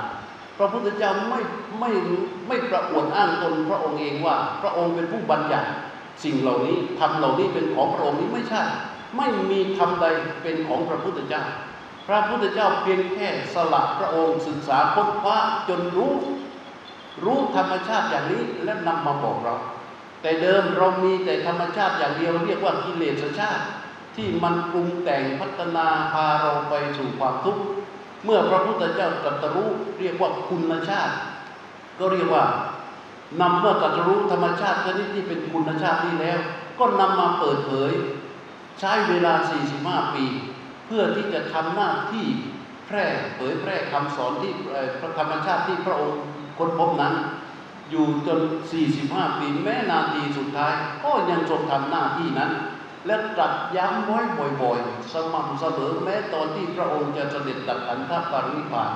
[0.59, 1.41] พระพุทธเจ้าไม่
[1.81, 1.91] ไม่
[2.49, 5.69] ไม่ประอวดอ้างตนพระองค์เองว่า พระองค์เป็นผู้บัญญัติ
[6.25, 8.63] สิ่งเหล่านี้ทำเหล่านี้เป็นของพระองค์นี้ไม่ใช่
[9.17, 10.07] ไม่มีทำใด
[10.43, 11.43] เป็นของพระพุทธเจ้า
[12.09, 15.39] พระพุทธเจ้าเพียงแค่สละพระองค์ศึกษาค้นคว้า
[15.69, 16.13] จนรู้
[17.25, 19.55] รู้ธรรมชาติอย่างนี้และนำมาบอกเรา
[20.23, 23.65] แต่เดิมเรามีแต่ธรรมชาติอย่างเดียวเรียกว่ากิเลสชาติ
[24.17, 27.63] ที่มันปรุงแต่งพัฒนาพาเราไปสู่ความทุกข์
[28.25, 31.15] เมื่อพระพุทธเจ้าตรัสรู้เรียกว่าคุณชาติ
[31.99, 32.45] ก็เรียกว่า
[33.41, 36.39] นำเมื่อตรัสรู้ธรรมชาติชนิดที่เป็นคุณชาตินี้แล้ว
[36.79, 37.93] ก็นำมาเปิดเผย
[38.81, 39.35] ใช้เวลา
[39.75, 40.25] 45 ปี
[40.87, 42.27] เพื่อที่จะทำหน้าที่
[42.87, 43.05] แพร่
[43.37, 44.53] เผยแพร่คำสอนที่
[45.01, 46.21] พระธรรมชาติที่พระองค์
[46.59, 47.15] ค้นพบนั้น
[47.91, 48.41] อยู่จน
[48.89, 50.73] 45 ปีแม้นาทีสุดท้าย
[51.05, 52.51] ก็ยังทรงทำหน้าที่นั้น
[53.07, 54.21] และตรัสย้ำไว้
[54.63, 58.91] บ่อยๆ สม่ำเสมอแม้ตอนที่พระองค์จะเสด็จดับขันธปรินิพาน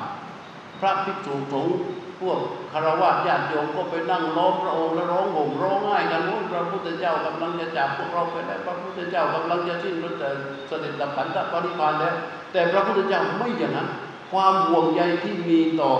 [0.80, 1.76] พระภิกษุสงฆ์
[2.20, 2.38] พวก
[2.72, 12.14] คารวะญาติโยมก็ไปนั่งล้อมพระองค์แล้วร้องห่มร้องไห้กันว่าพระพุทธเจ้ากำลังจะจากพวกเราไปแล้วพระพุทธเจ้ากำลังจะสิ้นฤทธิ์เสด็จดับขันธปรินิพพานแล้ว
[12.52, 13.88] แต่พระพุทธเจ้าไม่อย่างนั้น
[14.32, 15.92] ความห่วงใยที่มีต่อ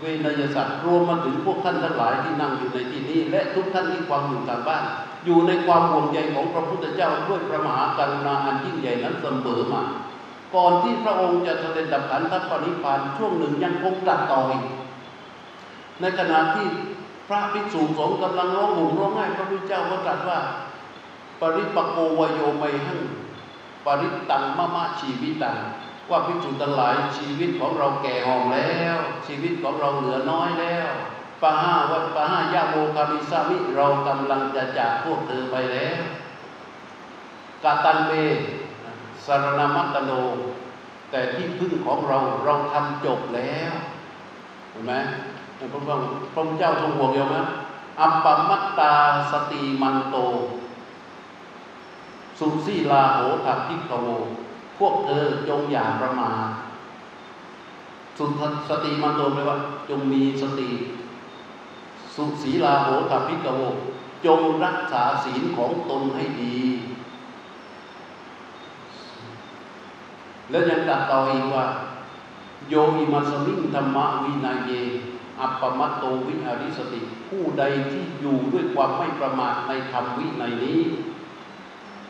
[0.00, 4.84] เวนยสัตว์รวมมาถึงพวกท่านทั้งหลายที่นั่งอยู่ในที่นี้ และทุกท่านที่ฟังอยู่ทางบ้าน
[5.24, 9.82] อยู่ในความห่วงใยของพระพุทธเจ้าด้วยพระมหากรุณาอันยิ่งใหญ่นั้นเสมอมา
[10.54, 14.64] ก่อนที่พระองค์จะเสด็จดับขันธปรินิพานช่วงหนึ่งยังคงตรัสต่ออีก
[16.00, 16.66] ในขณะที่
[17.28, 20.38] พระภิกษุสงฆ์กำลังร้องห่มร้องไห้พระพุทธเจ้าก็ตรัสว่า
[21.40, 23.02] ปริปโกวโยไมหัง
[23.86, 25.56] ปริตังมะมะชีวิตัง
[26.10, 28.96] ว่าภิกษุทั้งหลายชีวิตของเราแก่หอมแล้ว
[29.26, 30.90] ชีวิตของเราเหลือน้อยแล้ว
[31.42, 36.02] ปะห้าวัดปะห้ายาโมคามิสามิเรากำลังจะจากพวกเธอไปแล้ว
[37.64, 38.12] กตัมเม
[39.26, 40.12] สรณมัตตโน
[41.10, 43.72] แต่ที่พึ่งของเราเราทำจบแล้ว
[44.70, 44.92] เห็นไหม
[45.58, 45.82] พระพุทธ
[46.34, 47.36] พระเจ้าทรงห่วงเยอะไหม
[48.00, 48.92] อัปปมัตตา
[49.32, 50.16] สติมันโต
[52.38, 54.06] สุสีลาโหถ ภิกขโว
[54.78, 56.48] พวกเธอจงอย่าประมาท
[58.18, 58.24] สุ
[58.68, 59.58] สติมันโตแปลว่า
[59.88, 60.68] จงมีสติ
[62.14, 63.62] สุสีลาโหถ ภิกขโว
[64.26, 66.56] จงรักษาศีลของตนให้ดี
[70.50, 71.66] แล้วยังตัดต่ออีกว่า
[72.68, 74.72] โยอิมัสมิงธรรมวินัยเย
[75.40, 77.62] อัปปมัตโตวิหาริสติ ผู้ใด
[77.92, 80.80] ที่อยู่ด้วยความไม่ประมาทในธรรมวินัยนี้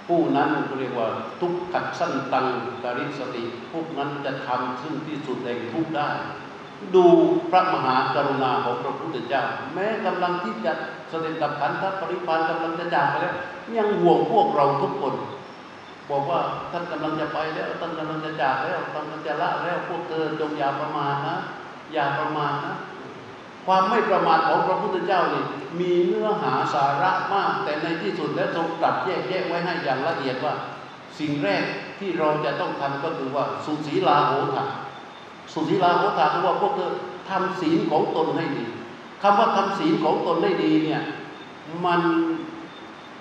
[0.06, 1.08] ผู้นั้นเรียกว่า
[1.40, 2.46] ทุกขัดสั้นตัง
[2.82, 3.42] กริสติ
[3.72, 6.08] พวกนั้นจะทำซึ่งที่สุดแห่งทุกได้
[6.94, 7.04] ดู
[7.50, 9.44] พระมหากรุณาของพระพุทธเจ้า
[9.74, 10.72] แม้กำลังที่จะ
[11.08, 13.34] เสด็จดับขันธปริพานกำลังจะจากไปแล้ว
[13.78, 15.14] ยังห่วงพวกเราทุกคน
[16.10, 16.40] บอกว่า
[16.72, 21.36] ท่านกำลังจะไปแล้วท่านกำลังจะจากแล้วท่านกำลังจะละแล้วพวกเธอจงอย่าประมาทนะ
[21.92, 22.74] อย่าประมาทนะ
[23.66, 25.44] ความไม่ประมาทของพระพุทธเจ้านี่
[25.80, 30.54] มีเนื้อหาสาระมาก แต่ในที่สุดแล้วทรงตรัสแยกแยะไว้ให้อย่างละเอียดว่า
[31.18, 31.64] สิ่งแรก
[31.98, 34.64] ที่เราจะต้องทำก็คือว่าสุสีลาโหถะ
[35.52, 36.92] สุสีลาโหถะคือว่าพวกเธอ
[37.30, 38.64] ทำศีลของตนให้ดี
[39.22, 41.02] คำว่าทำศีลของตนให้ดีเนี่ย
[41.84, 42.00] มัน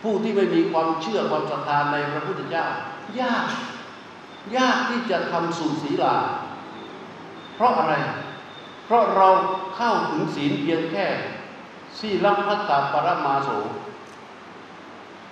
[0.01, 2.65] ผู้ที่ไม่มีความเชื่อความศรัทธาในพระพุทธเจ้า
[3.19, 3.45] ยาก
[4.57, 6.15] ยากที่จะทำสุศีลา
[7.55, 7.93] เพราะอะไร
[8.85, 9.27] เพราะเรา
[9.75, 11.07] เข้าถึงศีลเพียงแค่
[11.99, 13.49] สีลัมพัตตาปรมาโส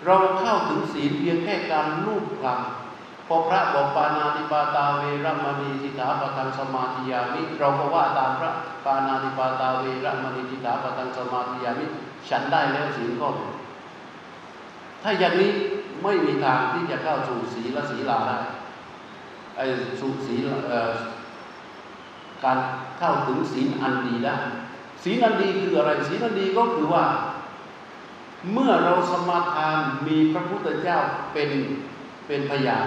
[0.06, 8.52] เราเข้าถึงศีลเพียงแค่การลูบคลำพอพระบอกปานาติปาตาเวรมณีสิกขาปะทังสมาธิยามิ เราก็ว่าตามพระ
[8.86, 11.86] ปานาติปาตาเวรมณีสิกขาปะทังสมาธิยามิ
[12.30, 13.52] ฉันได้แล้วศีลข้อหนึ่ง
[15.04, 15.52] ถ้าอย่างนี้
[16.04, 18.38] ไม่มีทางที่จะเข้าสู่ศีลศีลาได้
[19.56, 19.66] ไอ้
[20.00, 20.92] สู่ศีลเอ่อ
[22.44, 22.58] การ
[22.98, 24.36] เข้าถึงศีลอันดีได้
[25.04, 27.06] ศีลอันดีคืออะไรศีลอันดีก็คือว่า
[28.52, 29.78] เมื่อเราสมาทาน
[30.08, 31.00] มีพระพุทธเจ้า
[31.34, 31.50] เป็น
[32.28, 32.86] เป็นพยาน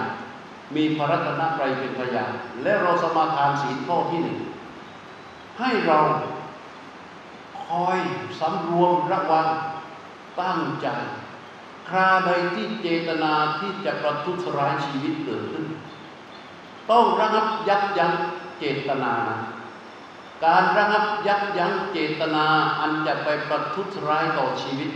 [0.75, 2.31] มีพระรัตนตรัยเป็นพยาน
[2.63, 4.37] และเราสมาทานศีลข้อที่หนึ่ง
[5.59, 5.99] ให้เรา
[7.65, 7.97] คอย
[8.39, 9.47] สำรวมระวัง
[10.41, 10.87] ตั้งใจ
[11.89, 15.65] คราใดที่เจตนาที่จะประทุษร้ายชีวิตเกิดขึ้น
[16.91, 18.13] ต้องระงับยับยั้ง
[18.59, 19.13] เจตนา
[20.45, 22.45] การระงับยับยั้งเจตนา
[22.79, 24.89] อันจะไปประทุษร้ายต่อชีวิต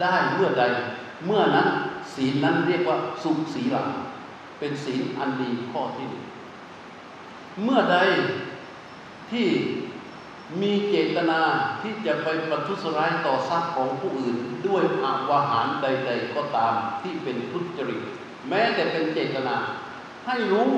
[0.00, 0.64] ได้เมื่อใด
[1.26, 1.68] เมื่อนั้น
[2.14, 3.76] ศีลนั้นเรียกว่าสุขศีล
[4.58, 6.24] เป็นศีลอันดีข้อที่หนึ่ง
[7.62, 7.98] เมื่อใด
[9.30, 9.46] ที่
[10.62, 11.40] มีเจตนา
[11.82, 18.00] ที่จะไปประทุษร้ายต่อทรัพย์ของผู้อื่น ด้วยอาวาหารใด ๆ ก็ตามที่เป็นทุจริต
[18.48, 19.56] แม้แต่เป็นเจตนา
[20.26, 20.70] ให้รู้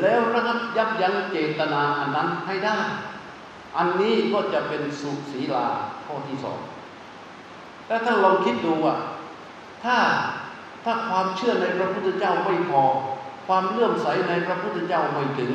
[0.00, 2.78] แล้วระงับยับยั้งเจตนาอันนั้นให้ได้
[3.76, 5.66] อันนี้ก็จะเป็นสุศีลา
[6.06, 6.58] ข้อที่สอง
[7.88, 8.96] แล้วถ้าลองคิดดูว่า
[9.84, 9.96] ถ้า
[10.84, 12.82] ถ้าความเชื่อในพระพุทธเจ้าไม่พอ
[13.46, 15.52] ความเลื่อมใสในพระพุทธเจ้าไม่ถึง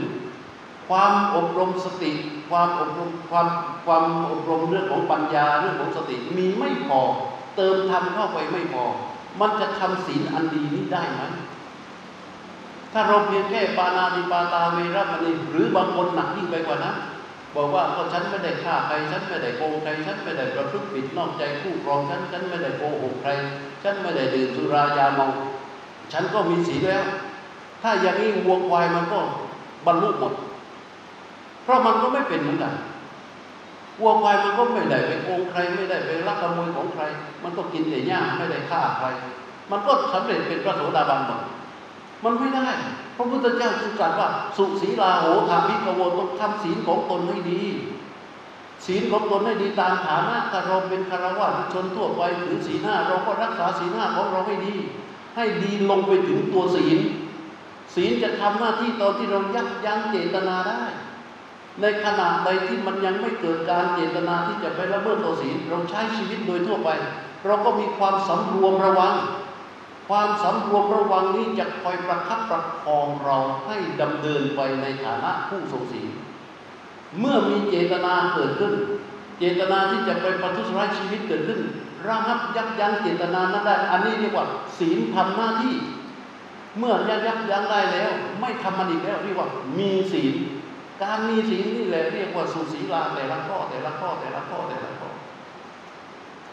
[0.89, 2.11] ความอบรมสติ
[2.49, 3.47] ความอบรมความ
[3.85, 7.01] ความอบรมเรื่องของปัญญาเรื่องของสติมีไม่พอ
[7.55, 8.83] เติมทำเข้าไปไม่พอ
[9.41, 11.21] มันจะทำศีลอันดีนี้ได้ไหม
[12.93, 16.95] ถ้าเราเพียงแค่ปานาติปาตาเวรมณีหรือบางคนหนักยิ่งไปกว่านั้น
[17.55, 23.29] บอกว่าก็ฉันไม่ได้ฆ่าใครฉันไม่ได้โกงใครฉันไม่ได้ประพฤติผิดนอกใจคู่ครองฉันฉันไม่ได้โกหกใคร
[23.83, 25.27] ฉันไม่ได้ดื่มสุรายาเมา
[26.13, 27.03] ฉันก็มีศีแล้ว
[27.81, 29.19] ถ้าอย่างนี้วัวควายมันก็
[29.85, 30.33] บรรลุหมด
[31.63, 32.73] เพราะมันก็ไม่เป็นเหมือนกัน
[34.01, 37.03] วัวควายมันก็ไม่ได้ไปโกงใคร ไม่ได้ไปลักขโมยของใคร
[37.43, 39.07] มันก็กินแต่หญ้าไม่ได้ฆ่าใคร
[39.71, 41.41] มันก็สำเร็จเป็นพระโสดาบันหมด
[42.23, 42.67] มันไม่ได้
[43.15, 47.61] พระพุทธเจ้าจึงตรัสว่า สุศีลาโหธามิกโวต้องทำศีลของตนให้ดี
[48.85, 54.75] ศีลของตนให้ดีตามฐานะถ้าเราเป็นคารวะชนทั่วไปถือศีลห้าเราก็รักษาศีลห้าของเราให้ดี
[55.35, 56.99] ให้ดีลงไปถึงตัวศีล
[57.95, 60.83] ศีลจะทำหน้าที่ตอนที่เรายับยั้งเจตนาได้
[61.81, 66.89] ในขณะใดที่มันยังไม่เกิดการเจตนาที่จะไปละเมิดตัวศีลเราใช้ชีวิตโดยทั่วไป
[67.45, 69.13] เราก็มีความสำรวมระวัง
[70.09, 76.09] ความสำรวมระวังนี้จะคอยประคับประคองเราให้ดำเนินไปในฐานะผู้ทรงศีล
[77.19, 78.73] เมื่อมีเจตนาเกิดขึ้น
[79.39, 81.59] เจตนาที่จะไปประทุษร้ายชีวิตเกิดขึ้น
[82.07, 84.45] ระงับยับยั้งเจตนานั้นได้ อันนี้เรียกว่า
[84.79, 85.75] ศีลทำหน้าที่
[86.77, 90.35] เมื่อยับยับยั้งได้แล้ว ไม่ทำมันอีกแล้วเรียกว่า มีศีล
[91.03, 95.09] การมีศีลนี่แหละเรียกว่าสุศีลาแต่ละข้อแต่ละข้อแต่ละข้อแต่ละข้อ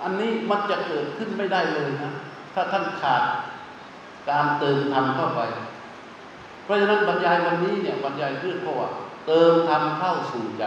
[0.03, 2.13] อันนี้มันจะเกิดขึ้นไม่ได้เลยนะ
[2.55, 3.23] ถ้าท่านขาด
[4.31, 5.41] การเติมธรรมเข้าไป
[6.65, 8.89] เพราะฉะนั้นบรรยายวันนี้เนี่ยบรรยายเรื่องเพราะว่า
[9.27, 10.65] เติมธรรมเข้าสู่ใจ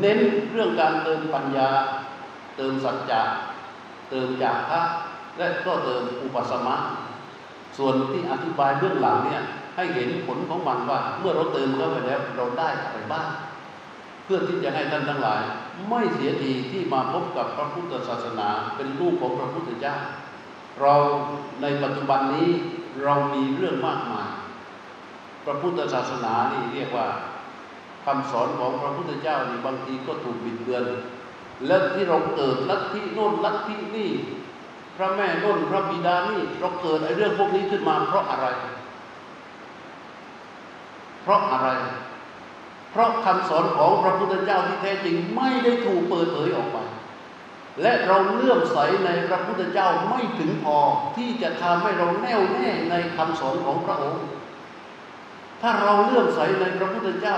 [0.00, 0.18] เน้น
[0.50, 1.68] เรื่องการเติมปัญญา
[2.56, 3.22] เติมสัจจะ
[4.10, 4.82] เติมจากพระ
[5.38, 6.76] และก็เติมอุปสมะ
[7.76, 9.42] ส่วนที่อธิบายเบื้องหลังเนี่ย
[9.76, 13.26] ให้เห็นผลของมันว่า เมื่อเราเติมเข้าไปแล้วเราได้อะไรบ้าง
[14.24, 15.40] เพื่อที่จะให้ท่านทั้งหลาย
[15.88, 19.94] ไม่เสียทีที่มาพบกับพระพุทธศาสนาเป็นลูกของพระพุทธเจ้า
[20.80, 20.94] เรา
[21.62, 22.50] ในปัจจุบันนี้
[23.04, 24.28] เรามีเรื่องมากมาย
[25.44, 27.08] พระพุทธศาสนานี่เรียกว่า
[28.04, 30.84] คำสอนของพระพุทธเจ้านี่บางทีก็ถูกบิดเบือน
[31.66, 34.10] และที่เราเกิดลัทธิโน่นลัทธินี่
[34.96, 38.46] พระแม่โน่นพระบิดานี่เราเกิดไอ้เรื่องพวกนี้ขึ้นมาเพราะอะไร
[41.22, 41.68] เพราะอะไร
[42.90, 46.78] เพราะคำสอนของพระพุทธเจ้าที่แท้จริงไม่ได้ถูกเปิดเผยออกไป
[47.82, 50.78] และเราเลื่อมใสในพระพุทธเจ้าไม่ถึงพอ
[51.16, 54.24] ที่จะทำให้เราแน่วแน่ในคำสอนของพระองค์
[55.62, 57.36] ถ้าเราเลื่อมใสในพระพุทธเจ้า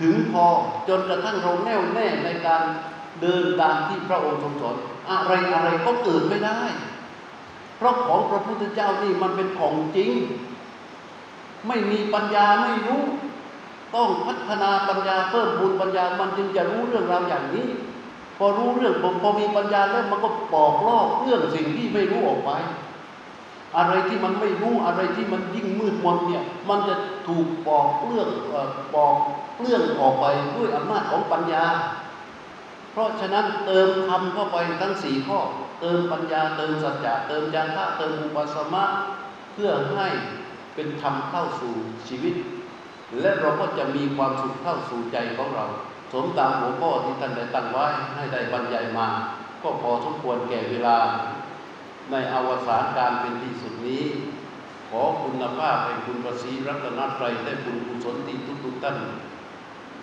[0.00, 0.46] ถึงพอ
[0.88, 2.62] จนกระทั่งเราแน่วแน่ในการ
[3.20, 4.76] เดินตามที่พระองค์ทรงสอน
[5.10, 6.58] อะไรอะไรก็เกิดไม่ได้
[7.76, 10.12] เพราะของพระพุทธเจ้านี่มันเป็นของจริง
[11.68, 13.02] ไม่มีปัญญาไม่รู้
[13.94, 17.66] ต้องพัฒนาปัญญาเพิ่มพูนปัญญามันจึงจะรู้เรื่องราวอย่างนี้
[18.38, 22.50] พอรู้เรื่องพอมีปัญญาแล้วมันก็ปอกลอกเรื่องสิ่งที่ไม่รู้ออกไป
[23.76, 26.94] อะไรที่มันไม่รู้อะไรที่มันยิ่งมืดมนเนี่ย มันจะ
[27.28, 28.28] ถูกปอกเรื่อง
[28.94, 29.16] ปอก
[29.60, 30.26] เรื่องออกไป
[30.56, 31.64] ด้วยอำนาจของปัญญา
[32.92, 35.38] เพราะฉะนั้นเติมคำเข้าไปทั้งสี่ข้อ
[35.80, 38.84] เติมปัญญาเติมสัจจะเติมญาณะเติมอุปสมะ
[39.52, 40.08] เพื่อให้
[40.74, 41.74] เป็นธรรมเข้าสู่
[42.08, 42.34] ชีวิต
[43.20, 45.66] และเราก็จะมีความสุขเข้าสู่ใจของเรา
[46.12, 49.08] สมตามหัวข้อที่ท่านได้ตั้งไว้ให้ได้บรรยายมา
[49.62, 50.98] ก็พอสมควรแก่เวลา
[52.10, 54.04] ในอวสานการเป็นที่สุดนี้
[54.90, 58.98] ขอคุณภาพแห่งคุณประสีรัตนตรัยและบุญกุศลที่ทุกๆท่าน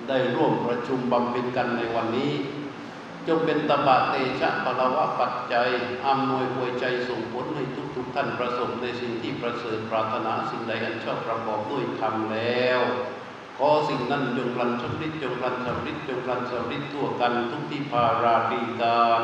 [0.08, 2.32] ได้ร่วมประชุมบำเพ็ญกันในวันนี้
[3.28, 5.70] จงเป็นตบะเตชะปะละวะปัจจัย
[6.06, 7.64] อำนวยอวยใจส่งผลให้
[7.96, 12.82] ทุกๆท่านประสบในสิ่งที่ประเสริฐปรารถนาสิ่งใดอันชอบประกอบด้วยธรรมแล้ว
[13.64, 19.24] ขอสิ่งนั้นจงรันสำริดจงรันสำริดจงรันสำริดทั่วกันทุกที่พาราดีการ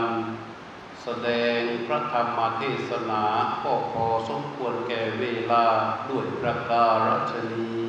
[1.03, 1.27] แสด
[1.57, 3.23] งพระธรรมเทศนา
[3.63, 5.65] ก็พอสมควรแก่เวลา
[6.09, 7.87] ด้วยประการชนี้